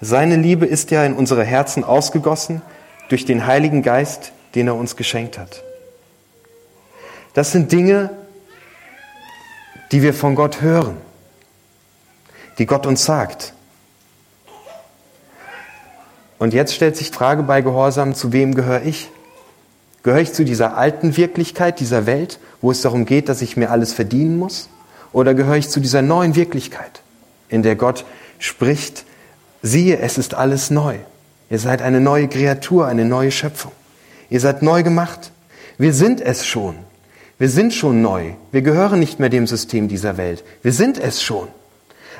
Seine 0.00 0.34
Liebe 0.34 0.66
ist 0.66 0.90
ja 0.90 1.04
in 1.04 1.12
unsere 1.12 1.44
Herzen 1.44 1.84
ausgegossen 1.84 2.60
durch 3.08 3.24
den 3.24 3.46
Heiligen 3.46 3.82
Geist, 3.82 4.32
den 4.56 4.66
er 4.66 4.74
uns 4.74 4.96
geschenkt 4.96 5.38
hat. 5.38 5.62
Das 7.34 7.52
sind 7.52 7.70
Dinge, 7.70 8.10
die 9.92 10.02
wir 10.02 10.12
von 10.12 10.34
Gott 10.34 10.60
hören, 10.60 10.96
die 12.58 12.66
Gott 12.66 12.84
uns 12.84 13.04
sagt. 13.04 13.54
Und 16.40 16.52
jetzt 16.52 16.74
stellt 16.74 16.96
sich 16.96 17.12
die 17.12 17.16
Frage 17.16 17.44
bei 17.44 17.60
Gehorsam, 17.60 18.16
zu 18.16 18.32
wem 18.32 18.56
gehöre 18.56 18.82
ich? 18.82 19.08
Gehöre 20.02 20.20
ich 20.20 20.32
zu 20.32 20.44
dieser 20.44 20.76
alten 20.76 21.16
Wirklichkeit 21.16 21.78
dieser 21.80 22.06
Welt, 22.06 22.38
wo 22.60 22.70
es 22.70 22.82
darum 22.82 23.04
geht, 23.04 23.28
dass 23.28 23.42
ich 23.42 23.56
mir 23.56 23.70
alles 23.70 23.92
verdienen 23.92 24.38
muss? 24.38 24.68
Oder 25.12 25.34
gehöre 25.34 25.56
ich 25.56 25.68
zu 25.68 25.80
dieser 25.80 26.02
neuen 26.02 26.34
Wirklichkeit, 26.34 27.02
in 27.48 27.62
der 27.62 27.76
Gott 27.76 28.04
spricht, 28.38 29.04
siehe, 29.62 29.98
es 29.98 30.18
ist 30.18 30.34
alles 30.34 30.70
neu. 30.70 30.96
Ihr 31.50 31.58
seid 31.58 31.82
eine 31.82 32.00
neue 32.00 32.28
Kreatur, 32.28 32.86
eine 32.86 33.04
neue 33.04 33.30
Schöpfung. 33.30 33.72
Ihr 34.30 34.40
seid 34.40 34.62
neu 34.62 34.82
gemacht. 34.82 35.30
Wir 35.78 35.92
sind 35.92 36.20
es 36.20 36.46
schon. 36.46 36.76
Wir 37.38 37.50
sind 37.50 37.74
schon 37.74 38.02
neu. 38.02 38.32
Wir 38.50 38.62
gehören 38.62 38.98
nicht 38.98 39.20
mehr 39.20 39.28
dem 39.28 39.46
System 39.46 39.88
dieser 39.88 40.16
Welt. 40.16 40.44
Wir 40.62 40.72
sind 40.72 40.98
es 40.98 41.22
schon. 41.22 41.48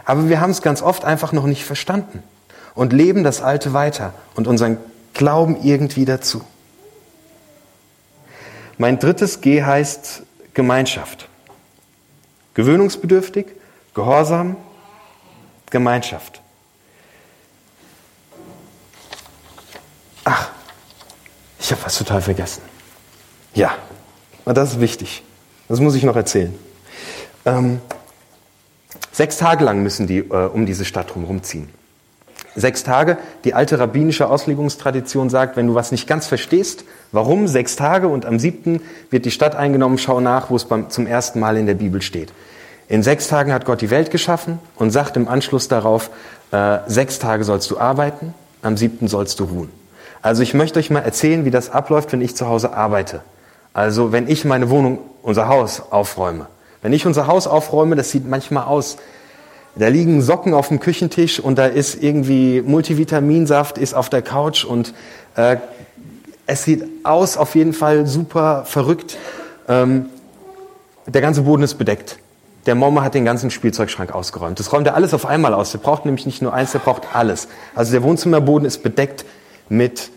Aber 0.04 0.28
wir 0.28 0.40
haben 0.40 0.50
es 0.50 0.62
ganz 0.62 0.82
oft 0.82 1.04
einfach 1.04 1.32
noch 1.32 1.46
nicht 1.46 1.64
verstanden 1.64 2.22
und 2.74 2.92
leben 2.92 3.24
das 3.24 3.40
Alte 3.40 3.72
weiter 3.72 4.14
und 4.34 4.46
unseren 4.46 4.78
Glauben 5.14 5.56
irgendwie 5.62 6.04
dazu. 6.04 6.42
Mein 8.82 8.98
drittes 8.98 9.40
G 9.40 9.62
heißt 9.62 10.24
Gemeinschaft. 10.54 11.28
Gewöhnungsbedürftig, 12.54 13.46
Gehorsam, 13.94 14.56
Gemeinschaft. 15.70 16.42
Ach, 20.24 20.50
ich 21.60 21.70
habe 21.70 21.80
was 21.84 21.96
total 21.96 22.22
vergessen. 22.22 22.62
Ja, 23.54 23.76
das 24.46 24.72
ist 24.72 24.80
wichtig. 24.80 25.22
Das 25.68 25.78
muss 25.78 25.94
ich 25.94 26.02
noch 26.02 26.16
erzählen. 26.16 26.52
Ähm, 27.44 27.80
sechs 29.12 29.36
Tage 29.36 29.62
lang 29.64 29.84
müssen 29.84 30.08
die 30.08 30.18
äh, 30.18 30.48
um 30.48 30.66
diese 30.66 30.84
Stadt 30.84 31.14
rumziehen. 31.14 31.68
Sechs 32.54 32.82
Tage. 32.82 33.16
Die 33.44 33.54
alte 33.54 33.78
rabbinische 33.78 34.28
Auslegungstradition 34.28 35.30
sagt, 35.30 35.56
wenn 35.56 35.66
du 35.66 35.74
was 35.74 35.90
nicht 35.90 36.06
ganz 36.06 36.26
verstehst, 36.26 36.84
warum 37.10 37.48
sechs 37.48 37.76
Tage 37.76 38.08
und 38.08 38.26
am 38.26 38.38
siebten 38.38 38.82
wird 39.10 39.24
die 39.24 39.30
Stadt 39.30 39.54
eingenommen, 39.54 39.98
schau 39.98 40.20
nach, 40.20 40.50
wo 40.50 40.56
es 40.56 40.66
beim, 40.66 40.90
zum 40.90 41.06
ersten 41.06 41.40
Mal 41.40 41.56
in 41.56 41.66
der 41.66 41.74
Bibel 41.74 42.02
steht. 42.02 42.32
In 42.88 43.02
sechs 43.02 43.28
Tagen 43.28 43.54
hat 43.54 43.64
Gott 43.64 43.80
die 43.80 43.90
Welt 43.90 44.10
geschaffen 44.10 44.58
und 44.76 44.90
sagt 44.90 45.16
im 45.16 45.28
Anschluss 45.28 45.68
darauf, 45.68 46.10
äh, 46.50 46.78
sechs 46.86 47.18
Tage 47.18 47.44
sollst 47.44 47.70
du 47.70 47.78
arbeiten, 47.78 48.34
am 48.60 48.76
siebten 48.76 49.08
sollst 49.08 49.40
du 49.40 49.44
ruhen. 49.44 49.70
Also 50.20 50.42
ich 50.42 50.52
möchte 50.52 50.78
euch 50.78 50.90
mal 50.90 51.00
erzählen, 51.00 51.44
wie 51.46 51.50
das 51.50 51.70
abläuft, 51.70 52.12
wenn 52.12 52.20
ich 52.20 52.36
zu 52.36 52.46
Hause 52.46 52.74
arbeite. 52.74 53.22
Also 53.72 54.12
wenn 54.12 54.28
ich 54.28 54.44
meine 54.44 54.68
Wohnung, 54.68 54.98
unser 55.22 55.48
Haus 55.48 55.82
aufräume. 55.90 56.46
Wenn 56.82 56.92
ich 56.92 57.06
unser 57.06 57.26
Haus 57.28 57.46
aufräume, 57.46 57.96
das 57.96 58.10
sieht 58.10 58.28
manchmal 58.28 58.64
aus, 58.64 58.98
da 59.74 59.88
liegen 59.88 60.20
Socken 60.20 60.52
auf 60.52 60.68
dem 60.68 60.80
Küchentisch 60.80 61.40
und 61.40 61.56
da 61.56 61.66
ist 61.66 62.02
irgendwie 62.02 62.60
Multivitaminsaft 62.60 63.78
ist 63.78 63.94
auf 63.94 64.10
der 64.10 64.20
Couch 64.20 64.64
und 64.64 64.92
äh, 65.36 65.56
es 66.46 66.64
sieht 66.64 66.84
aus 67.04 67.38
auf 67.38 67.54
jeden 67.54 67.72
Fall 67.72 68.06
super 68.06 68.64
verrückt. 68.66 69.16
Ähm, 69.68 70.06
der 71.06 71.22
ganze 71.22 71.42
Boden 71.42 71.62
ist 71.62 71.74
bedeckt. 71.76 72.18
Der 72.66 72.74
Mama 72.74 73.02
hat 73.02 73.14
den 73.14 73.24
ganzen 73.24 73.50
Spielzeugschrank 73.50 74.14
ausgeräumt. 74.14 74.60
Das 74.60 74.72
räumt 74.72 74.86
er 74.86 74.94
alles 74.94 75.14
auf 75.14 75.24
einmal 75.24 75.54
aus. 75.54 75.72
Der 75.72 75.78
braucht 75.78 76.04
nämlich 76.04 76.26
nicht 76.26 76.42
nur 76.42 76.52
eins, 76.52 76.72
der 76.72 76.78
braucht 76.78 77.14
alles. 77.14 77.48
Also 77.74 77.92
der 77.92 78.02
Wohnzimmerboden 78.02 78.66
ist 78.66 78.82
bedeckt 78.82 79.24
mit 79.68 80.10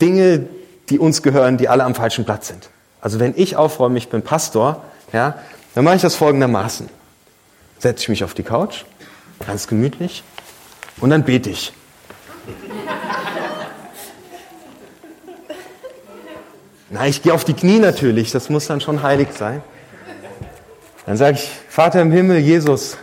Dinge, 0.00 0.46
die 0.90 0.98
uns 0.98 1.22
gehören, 1.22 1.56
die 1.56 1.68
alle 1.68 1.84
am 1.84 1.94
falschen 1.94 2.24
Platz 2.24 2.48
sind. 2.48 2.68
Also 3.00 3.18
wenn 3.18 3.32
ich 3.36 3.56
aufräume, 3.56 3.98
ich 3.98 4.10
bin 4.10 4.22
Pastor, 4.22 4.82
ja, 5.12 5.36
dann 5.74 5.84
mache 5.84 5.96
ich 5.96 6.02
das 6.02 6.14
folgendermaßen 6.14 6.88
setze 7.82 8.02
ich 8.04 8.08
mich 8.08 8.24
auf 8.24 8.32
die 8.32 8.44
Couch, 8.44 8.84
ganz 9.44 9.66
gemütlich, 9.66 10.22
und 11.00 11.10
dann 11.10 11.24
bete 11.24 11.50
ich. 11.50 11.72
Na, 16.90 17.06
ich 17.06 17.22
gehe 17.22 17.34
auf 17.34 17.44
die 17.44 17.54
Knie 17.54 17.80
natürlich, 17.80 18.30
das 18.30 18.48
muss 18.48 18.68
dann 18.68 18.80
schon 18.80 19.02
heilig 19.02 19.28
sein. 19.36 19.62
Dann 21.06 21.16
sage 21.16 21.38
ich, 21.38 21.50
Vater 21.68 22.00
im 22.00 22.12
Himmel, 22.12 22.38
Jesus. 22.38 22.96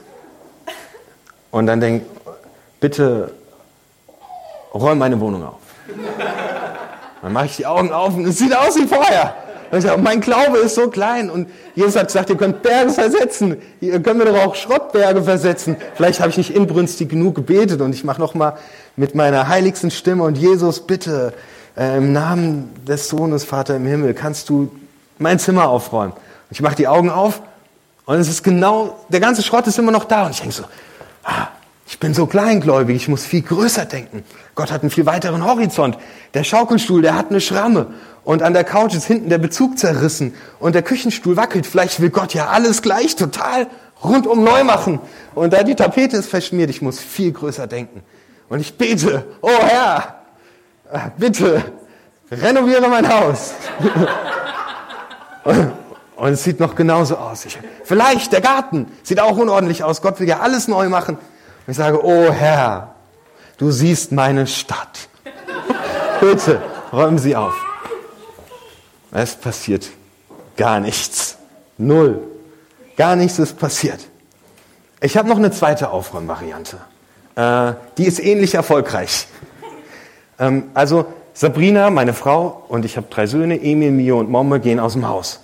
Und 1.52 1.66
dann 1.66 1.82
denke 1.82 2.06
bitte 2.80 3.34
räum 4.74 5.00
meine 5.00 5.20
Wohnung 5.20 5.44
auf. 5.44 5.60
Dann 7.22 7.34
mache 7.34 7.48
ich 7.48 7.58
die 7.58 7.66
Augen 7.66 7.92
auf 7.92 8.16
und 8.16 8.26
es 8.26 8.38
sieht 8.38 8.56
aus 8.56 8.78
wie 8.78 8.88
vorher. 8.88 9.36
Und 9.72 9.78
ich 9.78 9.84
sage, 9.84 10.02
mein 10.02 10.22
Glaube 10.22 10.58
ist 10.58 10.76
so 10.76 10.90
klein. 10.90 11.30
Und 11.30 11.50
Jesus 11.76 11.96
hat 11.96 12.08
gesagt, 12.08 12.30
ihr 12.30 12.38
könnt 12.38 12.62
Berge 12.62 12.92
versetzen. 12.92 13.58
Ihr 13.82 14.02
könnt 14.02 14.20
mir 14.20 14.26
doch 14.26 14.46
auch 14.46 14.56
Schrottberge 14.56 15.24
versetzen. 15.24 15.78
Vielleicht 15.96 16.20
habe 16.20 16.30
ich 16.30 16.38
nicht 16.38 16.56
inbrünstig 16.56 17.10
genug 17.10 17.36
gebetet 17.36 17.82
und 17.82 17.94
ich 17.94 18.04
mache 18.04 18.20
nochmal 18.20 18.58
mit 18.96 19.16
meiner 19.16 19.48
heiligsten 19.48 19.92
Stimme 19.92 20.24
und 20.24 20.38
Jesus, 20.38 20.82
bitte, 20.82 21.34
äh, 21.78 21.98
im 21.98 22.12
Namen 22.12 22.70
des 22.88 23.08
Sohnes, 23.08 23.44
Vater 23.44 23.76
im 23.76 23.86
Himmel, 23.86 24.14
kannst 24.14 24.50
du 24.50 24.72
mein 25.18 25.40
Zimmer 25.40 25.70
aufräumen. 25.70 26.14
Und 26.14 26.52
ich 26.52 26.62
mache 26.62 26.76
die 26.76 26.88
Augen 26.88 27.10
auf 27.10 27.42
und 28.06 28.18
es 28.18 28.28
ist 28.28 28.44
genau, 28.44 29.00
der 29.10 29.20
ganze 29.20 29.44
Schrott 29.44 29.68
ist 29.68 29.78
immer 29.78 29.92
noch 29.92 30.06
da. 30.06 30.26
Und 30.26 30.32
ich 30.32 30.40
denke 30.40 30.56
so, 30.56 30.64
ah, 31.24 31.48
ich 31.90 31.98
bin 31.98 32.14
so 32.14 32.28
kleingläubig, 32.28 32.96
ich 32.96 33.08
muss 33.08 33.26
viel 33.26 33.42
größer 33.42 33.84
denken. 33.84 34.24
Gott 34.54 34.72
hat 34.72 34.84
einen 34.84 34.92
viel 34.92 35.08
weiteren 35.08 35.44
Horizont. 35.44 35.98
Der 36.36 36.44
Schaukelstuhl, 36.44 37.02
der 37.02 37.16
hat 37.16 37.32
eine 37.32 37.42
Schramme. 37.42 37.88
Und 38.24 38.44
an 38.44 38.54
der 38.54 38.64
Couch 38.64 38.94
ist 38.94 39.06
hinten 39.06 39.30
der 39.30 39.40
Bezug 39.40 39.80
zerrissen. 39.80 40.36
Und 40.60 40.76
der 40.76 40.84
Küchenstuhl 40.84 41.36
wackelt. 41.36 41.66
Vielleicht 41.66 42.00
will 42.00 42.12
Gott 42.12 42.36
ja 42.36 42.50
alles 42.50 42.84
gleich 42.84 43.16
total 43.16 43.66
rundum 44.04 44.44
neu 44.44 44.64
machen. 44.64 45.00
Und 45.34 45.52
da 45.52 45.64
die 45.64 45.74
Tapete 45.74 46.18
ist 46.18 46.30
verschmiert, 46.30 46.70
ich 46.70 46.84
muss 46.84 47.00
viel 47.00 47.32
größer 47.32 47.66
denken. 47.66 48.04
Und 48.50 48.60
ich 48.60 48.78
bete, 48.78 49.26
oh 49.42 49.50
Herr, 49.50 50.22
bitte, 51.18 51.64
renoviere 52.30 52.88
mein 52.88 53.10
Haus. 53.10 53.56
Und 56.16 56.34
es 56.34 56.44
sieht 56.44 56.60
noch 56.60 56.76
genauso 56.76 57.18
aus. 57.18 57.46
Ich, 57.46 57.58
vielleicht 57.84 58.32
der 58.32 58.42
Garten 58.42 58.92
sieht 59.02 59.20
auch 59.20 59.38
unordentlich 59.38 59.84
aus. 59.84 60.04
Gott 60.04 60.20
will 60.20 60.28
ja 60.28 60.42
alles 60.42 60.68
neu 60.68 60.88
machen. 60.90 61.18
Ich 61.70 61.78
sage, 61.78 62.04
oh 62.04 62.32
Herr, 62.32 62.96
du 63.60 63.70
siehst 63.70 64.12
meine 64.12 64.48
Stadt. 64.48 65.08
Bitte, 66.20 66.60
räumen 66.92 67.20
Sie 67.20 67.36
auf. 67.36 67.54
Es 69.12 69.36
passiert 69.36 69.88
gar 70.58 70.80
nichts. 70.80 71.38
Null. 71.78 72.22
Gar 72.98 73.16
nichts 73.16 73.38
ist 73.38 73.60
passiert. 73.60 74.00
Ich 75.00 75.16
habe 75.16 75.30
noch 75.30 75.38
eine 75.38 75.52
zweite 75.52 75.92
Aufräumvariante. 75.92 76.78
Äh, 77.36 77.74
die 77.98 78.06
ist 78.06 78.20
ähnlich 78.20 78.56
erfolgreich. 78.56 79.28
Ähm, 80.40 80.72
also 80.74 81.06
Sabrina, 81.36 81.92
meine 81.92 82.14
Frau, 82.14 82.66
und 82.68 82.84
ich 82.84 82.98
habe 82.98 83.08
drei 83.12 83.28
Söhne, 83.28 83.62
Emil, 83.62 83.92
Mio 83.92 84.20
und 84.20 84.30
Momme, 84.30 84.60
gehen 84.60 84.80
aus 84.80 84.94
dem 84.94 85.08
Haus. 85.08 85.40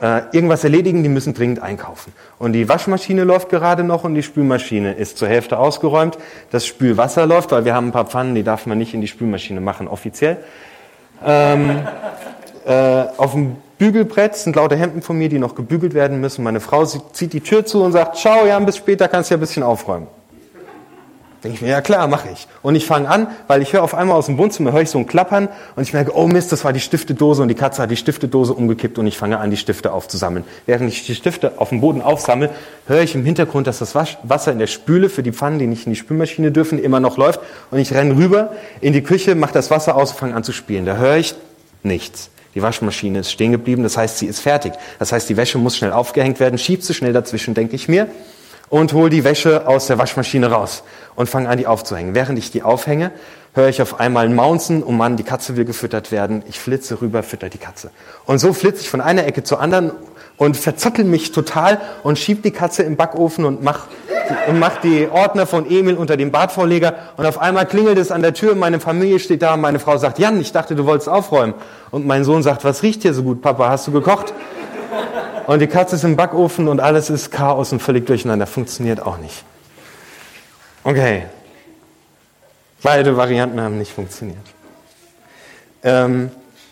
Äh, 0.00 0.22
irgendwas 0.32 0.64
erledigen, 0.64 1.02
die 1.02 1.08
müssen 1.08 1.34
dringend 1.34 1.62
einkaufen. 1.62 2.12
Und 2.38 2.52
die 2.52 2.68
Waschmaschine 2.68 3.24
läuft 3.24 3.48
gerade 3.48 3.84
noch 3.84 4.04
und 4.04 4.14
die 4.14 4.22
Spülmaschine 4.22 4.92
ist 4.92 5.18
zur 5.18 5.28
Hälfte 5.28 5.58
ausgeräumt. 5.58 6.18
Das 6.50 6.66
Spülwasser 6.66 7.26
läuft, 7.26 7.52
weil 7.52 7.64
wir 7.64 7.74
haben 7.74 7.88
ein 7.88 7.92
paar 7.92 8.06
Pfannen, 8.06 8.34
die 8.34 8.42
darf 8.42 8.66
man 8.66 8.78
nicht 8.78 8.94
in 8.94 9.00
die 9.00 9.08
Spülmaschine 9.08 9.60
machen, 9.60 9.88
offiziell. 9.88 10.38
Ähm, 11.24 11.86
äh, 12.66 13.04
auf 13.16 13.32
dem 13.32 13.56
Bügelbrett 13.78 14.36
sind 14.36 14.56
lauter 14.56 14.76
Hemden 14.76 15.02
von 15.02 15.16
mir, 15.18 15.28
die 15.28 15.38
noch 15.38 15.54
gebügelt 15.54 15.94
werden 15.94 16.20
müssen. 16.20 16.42
Meine 16.42 16.60
Frau 16.60 16.84
zieht 16.84 17.32
die 17.32 17.40
Tür 17.40 17.64
zu 17.66 17.82
und 17.82 17.92
sagt, 17.92 18.16
ciao, 18.16 18.46
ja, 18.46 18.58
bis 18.58 18.76
später 18.76 19.08
kannst 19.08 19.30
du 19.30 19.34
ja 19.34 19.38
ein 19.38 19.40
bisschen 19.40 19.62
aufräumen. 19.62 20.06
Denke 21.44 21.56
ich 21.56 21.62
mir, 21.62 21.68
ja 21.68 21.80
klar, 21.82 22.08
mache 22.08 22.28
ich. 22.32 22.48
Und 22.62 22.74
ich 22.74 22.86
fange 22.86 23.08
an, 23.08 23.28
weil 23.46 23.60
ich 23.60 23.72
höre 23.72 23.82
auf 23.82 23.94
einmal 23.94 24.16
aus 24.16 24.26
dem 24.26 24.38
Wohnzimmer, 24.38 24.72
höre 24.72 24.80
ich 24.80 24.90
so 24.90 24.98
ein 24.98 25.06
Klappern 25.06 25.48
und 25.76 25.82
ich 25.82 25.92
merke, 25.92 26.16
oh 26.16 26.26
Mist, 26.26 26.50
das 26.50 26.64
war 26.64 26.72
die 26.72 26.80
Stiftedose 26.80 27.42
und 27.42 27.48
die 27.48 27.54
Katze 27.54 27.82
hat 27.82 27.90
die 27.90 27.96
Stiftedose 27.96 28.54
umgekippt 28.54 28.98
und 28.98 29.06
ich 29.06 29.18
fange 29.18 29.38
an, 29.38 29.50
die 29.50 29.56
Stifte 29.56 29.92
aufzusammeln. 29.92 30.44
Während 30.64 30.88
ich 30.88 31.04
die 31.04 31.14
Stifte 31.14 31.52
auf 31.58 31.68
dem 31.68 31.80
Boden 31.80 32.00
aufsammle, 32.00 32.50
höre 32.86 33.02
ich 33.02 33.14
im 33.14 33.24
Hintergrund, 33.24 33.66
dass 33.66 33.78
das 33.78 33.94
Wasser 33.94 34.52
in 34.52 34.58
der 34.58 34.66
Spüle 34.66 35.08
für 35.08 35.22
die 35.22 35.32
Pfannen, 35.32 35.58
die 35.58 35.66
nicht 35.66 35.86
in 35.86 35.92
die 35.92 35.98
Spülmaschine 35.98 36.52
dürfen, 36.52 36.82
immer 36.82 37.00
noch 37.00 37.18
läuft 37.18 37.40
und 37.70 37.78
ich 37.78 37.92
renne 37.92 38.16
rüber 38.16 38.52
in 38.80 38.92
die 38.92 39.02
Küche, 39.02 39.34
mache 39.34 39.52
das 39.52 39.70
Wasser 39.70 39.96
aus 39.96 40.12
und 40.12 40.18
fange 40.18 40.34
an 40.34 40.42
zu 40.42 40.52
spielen. 40.52 40.86
Da 40.86 40.96
höre 40.96 41.16
ich 41.16 41.34
nichts. 41.82 42.30
Die 42.54 42.62
Waschmaschine 42.62 43.18
ist 43.18 43.30
stehen 43.30 43.52
geblieben, 43.52 43.82
das 43.82 43.98
heißt, 43.98 44.16
sie 44.16 44.26
ist 44.26 44.40
fertig. 44.40 44.72
Das 44.98 45.12
heißt, 45.12 45.28
die 45.28 45.36
Wäsche 45.36 45.58
muss 45.58 45.76
schnell 45.76 45.92
aufgehängt 45.92 46.40
werden, 46.40 46.58
schiebt 46.58 46.84
sie 46.84 46.94
schnell 46.94 47.12
dazwischen, 47.12 47.52
denke 47.52 47.76
ich 47.76 47.86
mir 47.86 48.08
und 48.68 48.92
hole 48.92 49.10
die 49.10 49.24
Wäsche 49.24 49.66
aus 49.66 49.86
der 49.86 49.98
Waschmaschine 49.98 50.50
raus 50.50 50.82
und 51.14 51.28
fange 51.28 51.48
an, 51.48 51.58
die 51.58 51.66
aufzuhängen. 51.66 52.14
Während 52.14 52.38
ich 52.38 52.50
die 52.50 52.62
aufhänge, 52.62 53.12
höre 53.54 53.68
ich 53.68 53.80
auf 53.80 54.00
einmal 54.00 54.26
ein 54.26 54.34
Maunzen, 54.34 54.82
oh 54.82 54.92
Mann, 54.92 55.16
die 55.16 55.22
Katze 55.22 55.56
will 55.56 55.64
gefüttert 55.64 56.12
werden. 56.12 56.42
Ich 56.48 56.58
flitze 56.58 57.00
rüber, 57.00 57.22
fütter 57.22 57.48
die 57.48 57.58
Katze. 57.58 57.90
Und 58.26 58.38
so 58.38 58.52
flitze 58.52 58.82
ich 58.82 58.90
von 58.90 59.00
einer 59.00 59.26
Ecke 59.26 59.44
zur 59.44 59.60
anderen 59.60 59.92
und 60.36 60.56
verzottel 60.56 61.04
mich 61.04 61.32
total 61.32 61.80
und 62.02 62.18
schieb 62.18 62.42
die 62.42 62.50
Katze 62.50 62.82
im 62.82 62.96
Backofen 62.96 63.44
und 63.44 63.62
mach, 63.62 63.86
und 64.48 64.58
mach 64.58 64.78
die 64.80 65.08
Ordner 65.10 65.46
von 65.46 65.70
Emil 65.70 65.94
unter 65.94 66.16
dem 66.16 66.30
Badvorleger 66.30 66.94
und 67.16 67.24
auf 67.24 67.38
einmal 67.38 67.66
klingelt 67.66 67.98
es 67.98 68.10
an 68.10 68.20
der 68.20 68.34
Tür, 68.34 68.54
meine 68.54 68.80
Familie 68.80 69.18
steht 69.18 69.40
da 69.42 69.54
und 69.54 69.62
meine 69.62 69.78
Frau 69.78 69.96
sagt, 69.96 70.18
Jan, 70.18 70.38
ich 70.40 70.52
dachte, 70.52 70.74
du 70.74 70.84
wolltest 70.84 71.08
aufräumen. 71.08 71.54
Und 71.90 72.06
mein 72.06 72.24
Sohn 72.24 72.42
sagt, 72.42 72.64
was 72.64 72.82
riecht 72.82 73.02
hier 73.02 73.14
so 73.14 73.22
gut, 73.22 73.40
Papa, 73.40 73.70
hast 73.70 73.86
du 73.86 73.92
gekocht? 73.92 74.34
Und 75.46 75.60
die 75.60 75.68
Katze 75.68 75.94
ist 75.94 76.04
im 76.04 76.16
Backofen 76.16 76.66
und 76.66 76.80
alles 76.80 77.08
ist 77.08 77.30
Chaos 77.30 77.72
und 77.72 77.80
völlig 77.80 78.06
durcheinander. 78.06 78.46
Funktioniert 78.46 79.00
auch 79.00 79.18
nicht. 79.18 79.44
Okay. 80.82 81.24
Beide 82.82 83.16
Varianten 83.16 83.60
haben 83.60 83.78
nicht 83.78 83.92
funktioniert. 83.92 84.38
Ähm, 85.82 86.30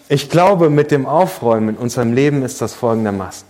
ich 0.09 0.29
glaube, 0.29 0.71
mit 0.71 0.91
dem 0.91 1.07
Aufräumen 1.07 1.71
in 1.71 1.77
unserem 1.77 2.13
Leben 2.13 2.43
ist 2.43 2.61
das 2.61 2.75
folgendermaßen. 2.75 3.47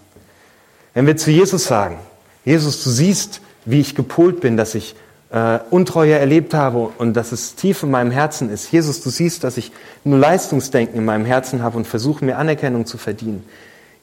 Wenn 0.93 1.07
wir 1.07 1.17
zu 1.17 1.31
Jesus 1.31 1.65
sagen, 1.65 1.99
Jesus, 2.45 2.85
du 2.85 2.91
siehst, 2.91 3.41
wie 3.65 3.81
ich 3.81 3.95
gepolt 3.95 4.41
bin, 4.41 4.57
dass 4.57 4.75
ich 4.75 4.95
äh, 5.31 5.59
Untreue 5.71 6.19
erlebt 6.19 6.53
habe 6.53 6.93
und 6.99 7.15
dass 7.15 7.33
es 7.33 7.55
tief 7.55 7.83
in 7.83 7.91
meinem 7.91 8.11
Herzen 8.11 8.51
ist. 8.51 8.71
Jesus, 8.71 9.01
du 9.01 9.09
siehst, 9.09 9.43
dass 9.43 9.57
ich 9.57 9.73
nur 10.05 10.19
Leistungsdenken 10.19 10.99
in 10.99 11.05
meinem 11.05 11.25
Herzen 11.25 11.63
habe 11.63 11.79
und 11.79 11.87
versuche, 11.87 12.25
mir 12.25 12.37
Anerkennung 12.37 12.85
zu 12.85 12.99
verdienen. 12.99 13.45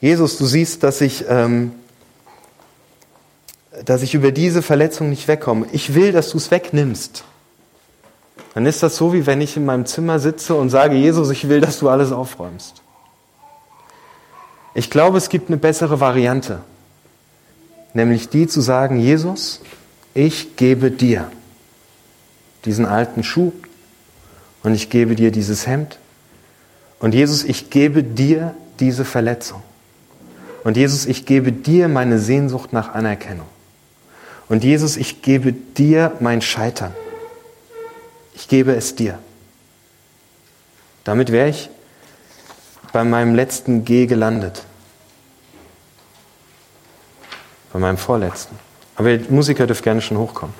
Jesus, 0.01 0.37
du 0.37 0.45
siehst, 0.45 0.81
dass 0.83 0.99
ich, 0.99 1.25
ähm, 1.29 1.73
dass 3.85 4.01
ich 4.01 4.15
über 4.15 4.31
diese 4.31 4.63
Verletzung 4.63 5.11
nicht 5.11 5.27
wegkomme. 5.27 5.67
Ich 5.71 5.93
will, 5.93 6.11
dass 6.11 6.31
du 6.31 6.37
es 6.37 6.49
wegnimmst. 6.49 7.23
Dann 8.55 8.65
ist 8.65 8.81
das 8.83 8.97
so, 8.97 9.13
wie 9.13 9.27
wenn 9.27 9.39
ich 9.39 9.55
in 9.55 9.63
meinem 9.63 9.85
Zimmer 9.85 10.19
sitze 10.19 10.55
und 10.55 10.71
sage, 10.71 10.95
Jesus, 10.95 11.29
ich 11.29 11.47
will, 11.47 11.61
dass 11.61 11.79
du 11.79 11.87
alles 11.87 12.11
aufräumst. 12.11 12.81
Ich 14.73 14.89
glaube, 14.89 15.17
es 15.17 15.29
gibt 15.29 15.49
eine 15.49 15.57
bessere 15.57 15.99
Variante, 15.99 16.61
nämlich 17.93 18.29
die 18.29 18.47
zu 18.47 18.59
sagen, 18.59 18.99
Jesus, 18.99 19.61
ich 20.13 20.55
gebe 20.55 20.91
dir 20.91 21.31
diesen 22.65 22.85
alten 22.85 23.23
Schuh 23.23 23.51
und 24.63 24.73
ich 24.73 24.89
gebe 24.89 25.15
dir 25.15 25.31
dieses 25.31 25.67
Hemd 25.67 25.99
und 26.99 27.13
Jesus, 27.13 27.43
ich 27.43 27.69
gebe 27.69 28.03
dir 28.03 28.55
diese 28.79 29.05
Verletzung. 29.05 29.61
Und 30.63 30.77
Jesus, 30.77 31.05
ich 31.05 31.25
gebe 31.25 31.51
dir 31.51 31.87
meine 31.87 32.19
Sehnsucht 32.19 32.73
nach 32.73 32.93
Anerkennung. 32.93 33.47
Und 34.47 34.63
Jesus, 34.63 34.97
ich 34.97 35.21
gebe 35.21 35.53
dir 35.53 36.13
mein 36.19 36.41
Scheitern. 36.41 36.93
Ich 38.35 38.47
gebe 38.47 38.75
es 38.75 38.95
dir. 38.95 39.17
Damit 41.03 41.31
wäre 41.31 41.49
ich 41.49 41.69
bei 42.91 43.03
meinem 43.03 43.33
letzten 43.33 43.85
G 43.85 44.05
gelandet. 44.05 44.63
Bei 47.73 47.79
meinem 47.79 47.97
vorletzten. 47.97 48.57
Aber 48.95 49.17
die 49.17 49.31
Musiker 49.31 49.65
dürfen 49.65 49.83
gerne 49.83 50.01
schon 50.01 50.17
hochkommen. 50.17 50.53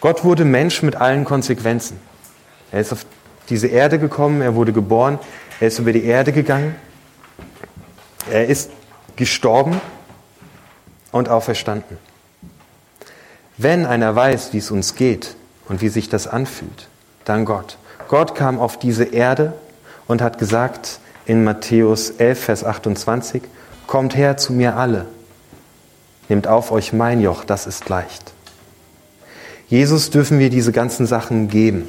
Gott 0.00 0.24
wurde 0.24 0.44
Mensch 0.44 0.82
mit 0.82 0.96
allen 0.96 1.24
Konsequenzen. 1.24 2.00
Er 2.72 2.80
ist 2.80 2.92
auf 2.92 3.06
diese 3.48 3.66
Erde 3.68 3.98
gekommen, 3.98 4.40
er 4.40 4.54
wurde 4.54 4.72
geboren, 4.72 5.18
er 5.60 5.68
ist 5.68 5.78
über 5.78 5.92
die 5.92 6.04
Erde 6.04 6.32
gegangen, 6.32 6.74
er 8.30 8.46
ist 8.46 8.70
gestorben 9.16 9.80
und 11.12 11.28
auferstanden. 11.28 11.98
Wenn 13.56 13.86
einer 13.86 14.14
weiß, 14.16 14.52
wie 14.52 14.58
es 14.58 14.70
uns 14.70 14.94
geht 14.94 15.36
und 15.68 15.80
wie 15.80 15.88
sich 15.88 16.08
das 16.08 16.26
anfühlt, 16.26 16.88
dann 17.24 17.44
Gott. 17.44 17.76
Gott 18.08 18.34
kam 18.34 18.58
auf 18.58 18.78
diese 18.78 19.04
Erde 19.04 19.52
und 20.08 20.22
hat 20.22 20.38
gesagt 20.38 20.98
in 21.26 21.44
Matthäus 21.44 22.10
11, 22.10 22.44
Vers 22.44 22.64
28, 22.64 23.42
Kommt 23.86 24.16
her 24.16 24.36
zu 24.36 24.52
mir 24.52 24.76
alle, 24.76 25.06
nehmt 26.28 26.46
auf 26.46 26.70
euch 26.70 26.92
mein 26.92 27.20
Joch, 27.20 27.44
das 27.44 27.66
ist 27.66 27.88
leicht. 27.88 28.32
Jesus 29.68 30.10
dürfen 30.10 30.38
wir 30.38 30.48
diese 30.48 30.72
ganzen 30.72 31.06
Sachen 31.06 31.48
geben. 31.48 31.88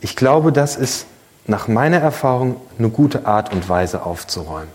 Ich 0.00 0.16
glaube, 0.16 0.52
das 0.52 0.76
ist 0.76 1.06
nach 1.46 1.68
meiner 1.68 1.98
Erfahrung 1.98 2.60
eine 2.78 2.88
gute 2.88 3.26
Art 3.26 3.52
und 3.52 3.68
Weise 3.68 4.04
aufzuräumen. 4.04 4.68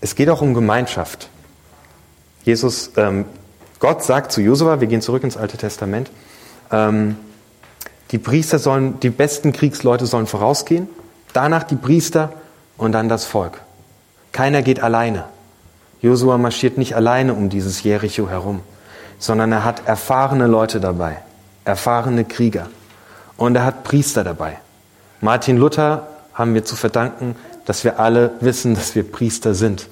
Es 0.00 0.14
geht 0.14 0.30
auch 0.30 0.40
um 0.40 0.54
Gemeinschaft. 0.54 1.28
Jesus, 2.44 2.92
ähm, 2.96 3.26
Gott 3.78 4.02
sagt 4.02 4.32
zu 4.32 4.40
Josua, 4.40 4.80
wir 4.80 4.88
gehen 4.88 5.02
zurück 5.02 5.24
ins 5.24 5.36
Alte 5.36 5.58
Testament, 5.58 6.10
ähm, 6.70 7.16
die 8.10 8.18
Priester 8.18 8.58
sollen, 8.58 8.98
die 9.00 9.10
besten 9.10 9.52
Kriegsleute 9.52 10.06
sollen 10.06 10.26
vorausgehen, 10.26 10.88
danach 11.32 11.62
die 11.64 11.76
Priester 11.76 12.32
und 12.76 12.92
dann 12.92 13.08
das 13.08 13.24
Volk. 13.24 13.60
Keiner 14.32 14.62
geht 14.62 14.82
alleine. 14.82 15.24
Josua 16.00 16.38
marschiert 16.38 16.78
nicht 16.78 16.96
alleine 16.96 17.34
um 17.34 17.50
dieses 17.50 17.82
Jericho 17.82 18.28
herum. 18.28 18.60
Sondern 19.20 19.52
er 19.52 19.64
hat 19.64 19.86
erfahrene 19.86 20.48
Leute 20.48 20.80
dabei, 20.80 21.18
erfahrene 21.64 22.24
Krieger. 22.24 22.66
Und 23.36 23.54
er 23.54 23.64
hat 23.64 23.84
Priester 23.84 24.24
dabei. 24.24 24.58
Martin 25.20 25.56
Luther 25.56 26.08
haben 26.34 26.54
wir 26.54 26.64
zu 26.64 26.74
verdanken, 26.74 27.36
dass 27.66 27.84
wir 27.84 28.00
alle 28.00 28.32
wissen, 28.40 28.74
dass 28.74 28.94
wir 28.94 29.08
Priester 29.08 29.54
sind. 29.54 29.86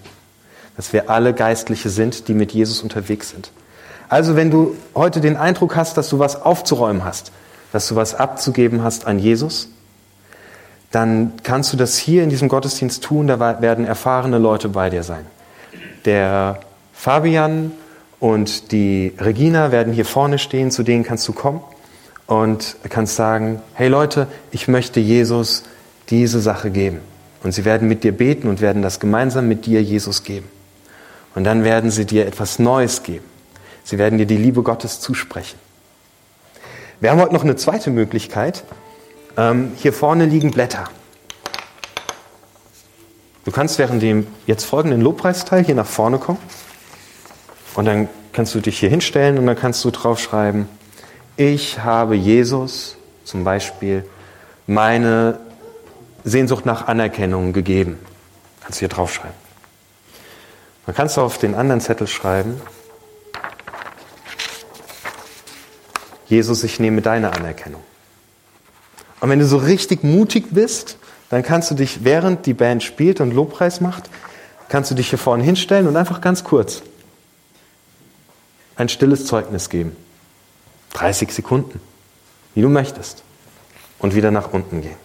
Dass 0.76 0.92
wir 0.92 1.10
alle 1.10 1.34
Geistliche 1.34 1.90
sind, 1.90 2.28
die 2.28 2.34
mit 2.34 2.52
Jesus 2.52 2.82
unterwegs 2.82 3.30
sind. 3.30 3.52
Also 4.08 4.34
wenn 4.36 4.50
du 4.50 4.74
heute 4.94 5.20
den 5.20 5.36
Eindruck 5.36 5.76
hast, 5.76 5.96
dass 5.96 6.08
du 6.08 6.18
was 6.18 6.40
aufzuräumen 6.40 7.04
hast, 7.04 7.30
dass 7.72 7.86
du 7.88 7.96
was 7.96 8.14
abzugeben 8.14 8.82
hast 8.82 9.06
an 9.06 9.18
Jesus, 9.18 9.68
dann 10.90 11.34
kannst 11.42 11.72
du 11.72 11.76
das 11.76 11.98
hier 11.98 12.22
in 12.22 12.30
diesem 12.30 12.48
Gottesdienst 12.48 13.04
tun. 13.04 13.26
Da 13.26 13.38
werden 13.60 13.84
erfahrene 13.84 14.38
Leute 14.38 14.70
bei 14.70 14.88
dir 14.88 15.02
sein. 15.02 15.26
Der 16.06 16.60
Fabian 16.94 17.72
und 18.20 18.72
die 18.72 19.12
Regina 19.18 19.70
werden 19.70 19.92
hier 19.92 20.04
vorne 20.04 20.38
stehen, 20.38 20.70
zu 20.70 20.82
denen 20.82 21.04
kannst 21.04 21.26
du 21.28 21.32
kommen 21.32 21.60
und 22.26 22.76
kannst 22.88 23.16
sagen, 23.16 23.62
hey 23.74 23.88
Leute, 23.88 24.26
ich 24.50 24.68
möchte 24.68 25.00
Jesus 25.00 25.62
diese 26.10 26.40
Sache 26.40 26.70
geben. 26.70 27.00
Und 27.44 27.52
sie 27.52 27.64
werden 27.64 27.86
mit 27.86 28.02
dir 28.02 28.12
beten 28.12 28.48
und 28.48 28.60
werden 28.60 28.82
das 28.82 28.98
gemeinsam 28.98 29.46
mit 29.46 29.66
dir 29.66 29.82
Jesus 29.82 30.24
geben. 30.24 30.48
Und 31.36 31.44
dann 31.44 31.62
werden 31.62 31.90
sie 31.90 32.04
dir 32.04 32.26
etwas 32.26 32.58
Neues 32.58 33.04
geben. 33.04 33.24
Sie 33.84 33.98
werden 33.98 34.18
dir 34.18 34.26
die 34.26 34.36
Liebe 34.36 34.62
Gottes 34.62 34.98
zusprechen. 34.98 35.58
Wir 37.00 37.12
haben 37.12 37.20
heute 37.20 37.32
noch 37.32 37.44
eine 37.44 37.54
zweite 37.54 37.90
Möglichkeit. 37.90 38.64
Ähm, 39.36 39.70
hier 39.76 39.92
vorne 39.92 40.26
liegen 40.26 40.50
Blätter. 40.50 40.84
Du 43.44 43.52
kannst 43.52 43.78
während 43.78 44.02
dem 44.02 44.26
jetzt 44.46 44.64
folgenden 44.64 45.00
Lobpreisteil 45.00 45.64
hier 45.64 45.76
nach 45.76 45.86
vorne 45.86 46.18
kommen 46.18 46.38
und 47.78 47.84
dann 47.84 48.08
kannst 48.32 48.56
du 48.56 48.60
dich 48.60 48.80
hier 48.80 48.90
hinstellen 48.90 49.38
und 49.38 49.46
dann 49.46 49.54
kannst 49.54 49.84
du 49.84 49.92
draufschreiben, 49.92 50.66
ich 51.36 51.78
habe 51.78 52.16
Jesus 52.16 52.96
zum 53.22 53.44
Beispiel 53.44 54.04
meine 54.66 55.38
Sehnsucht 56.24 56.66
nach 56.66 56.88
Anerkennung 56.88 57.52
gegeben. 57.52 58.00
Kannst 58.62 58.78
du 58.78 58.80
hier 58.80 58.88
draufschreiben. 58.88 59.36
Dann 60.86 60.94
kannst 60.96 61.16
du 61.16 61.20
auf 61.20 61.38
den 61.38 61.54
anderen 61.54 61.80
Zettel 61.80 62.08
schreiben, 62.08 62.60
Jesus, 66.26 66.64
ich 66.64 66.80
nehme 66.80 67.00
deine 67.00 67.32
Anerkennung. 67.32 67.84
Und 69.20 69.30
wenn 69.30 69.38
du 69.38 69.46
so 69.46 69.56
richtig 69.56 70.02
mutig 70.02 70.46
bist, 70.50 70.98
dann 71.30 71.44
kannst 71.44 71.70
du 71.70 71.76
dich, 71.76 72.02
während 72.02 72.44
die 72.44 72.54
Band 72.54 72.82
spielt 72.82 73.20
und 73.20 73.32
Lobpreis 73.32 73.80
macht, 73.80 74.10
kannst 74.68 74.90
du 74.90 74.96
dich 74.96 75.10
hier 75.10 75.18
vorne 75.20 75.44
hinstellen 75.44 75.86
und 75.86 75.96
einfach 75.96 76.20
ganz 76.20 76.42
kurz 76.42 76.82
ein 78.78 78.88
stilles 78.88 79.26
Zeugnis 79.26 79.68
geben. 79.68 79.94
30 80.94 81.30
Sekunden, 81.30 81.80
wie 82.54 82.62
du 82.62 82.70
möchtest. 82.70 83.22
Und 83.98 84.14
wieder 84.14 84.30
nach 84.30 84.52
unten 84.52 84.80
gehen. 84.80 84.96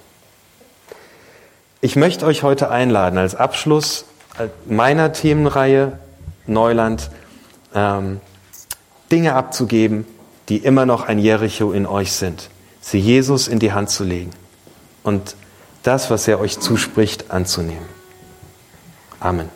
Ich 1.82 1.98
möchte 1.98 2.26
euch 2.26 2.44
heute 2.44 2.70
einladen, 2.70 3.18
als 3.18 3.36
Abschluss 3.36 4.06
meiner 4.66 5.12
Themenreihe 5.12 6.00
Neuland, 6.46 7.10
ähm, 7.74 8.22
Dinge 9.12 9.34
abzugeben, 9.34 10.06
die 10.48 10.58
immer 10.58 10.86
noch 10.86 11.08
ein 11.08 11.20
Jericho 11.20 11.72
in 11.72 11.86
euch 11.86 12.14
sind 12.14 12.50
sie 12.84 13.00
Jesus 13.00 13.48
in 13.48 13.60
die 13.60 13.72
Hand 13.72 13.90
zu 13.90 14.04
legen 14.04 14.32
und 15.04 15.36
das, 15.84 16.10
was 16.10 16.28
er 16.28 16.40
euch 16.40 16.60
zuspricht, 16.60 17.32
anzunehmen. 17.32 17.86
Amen. 19.20 19.50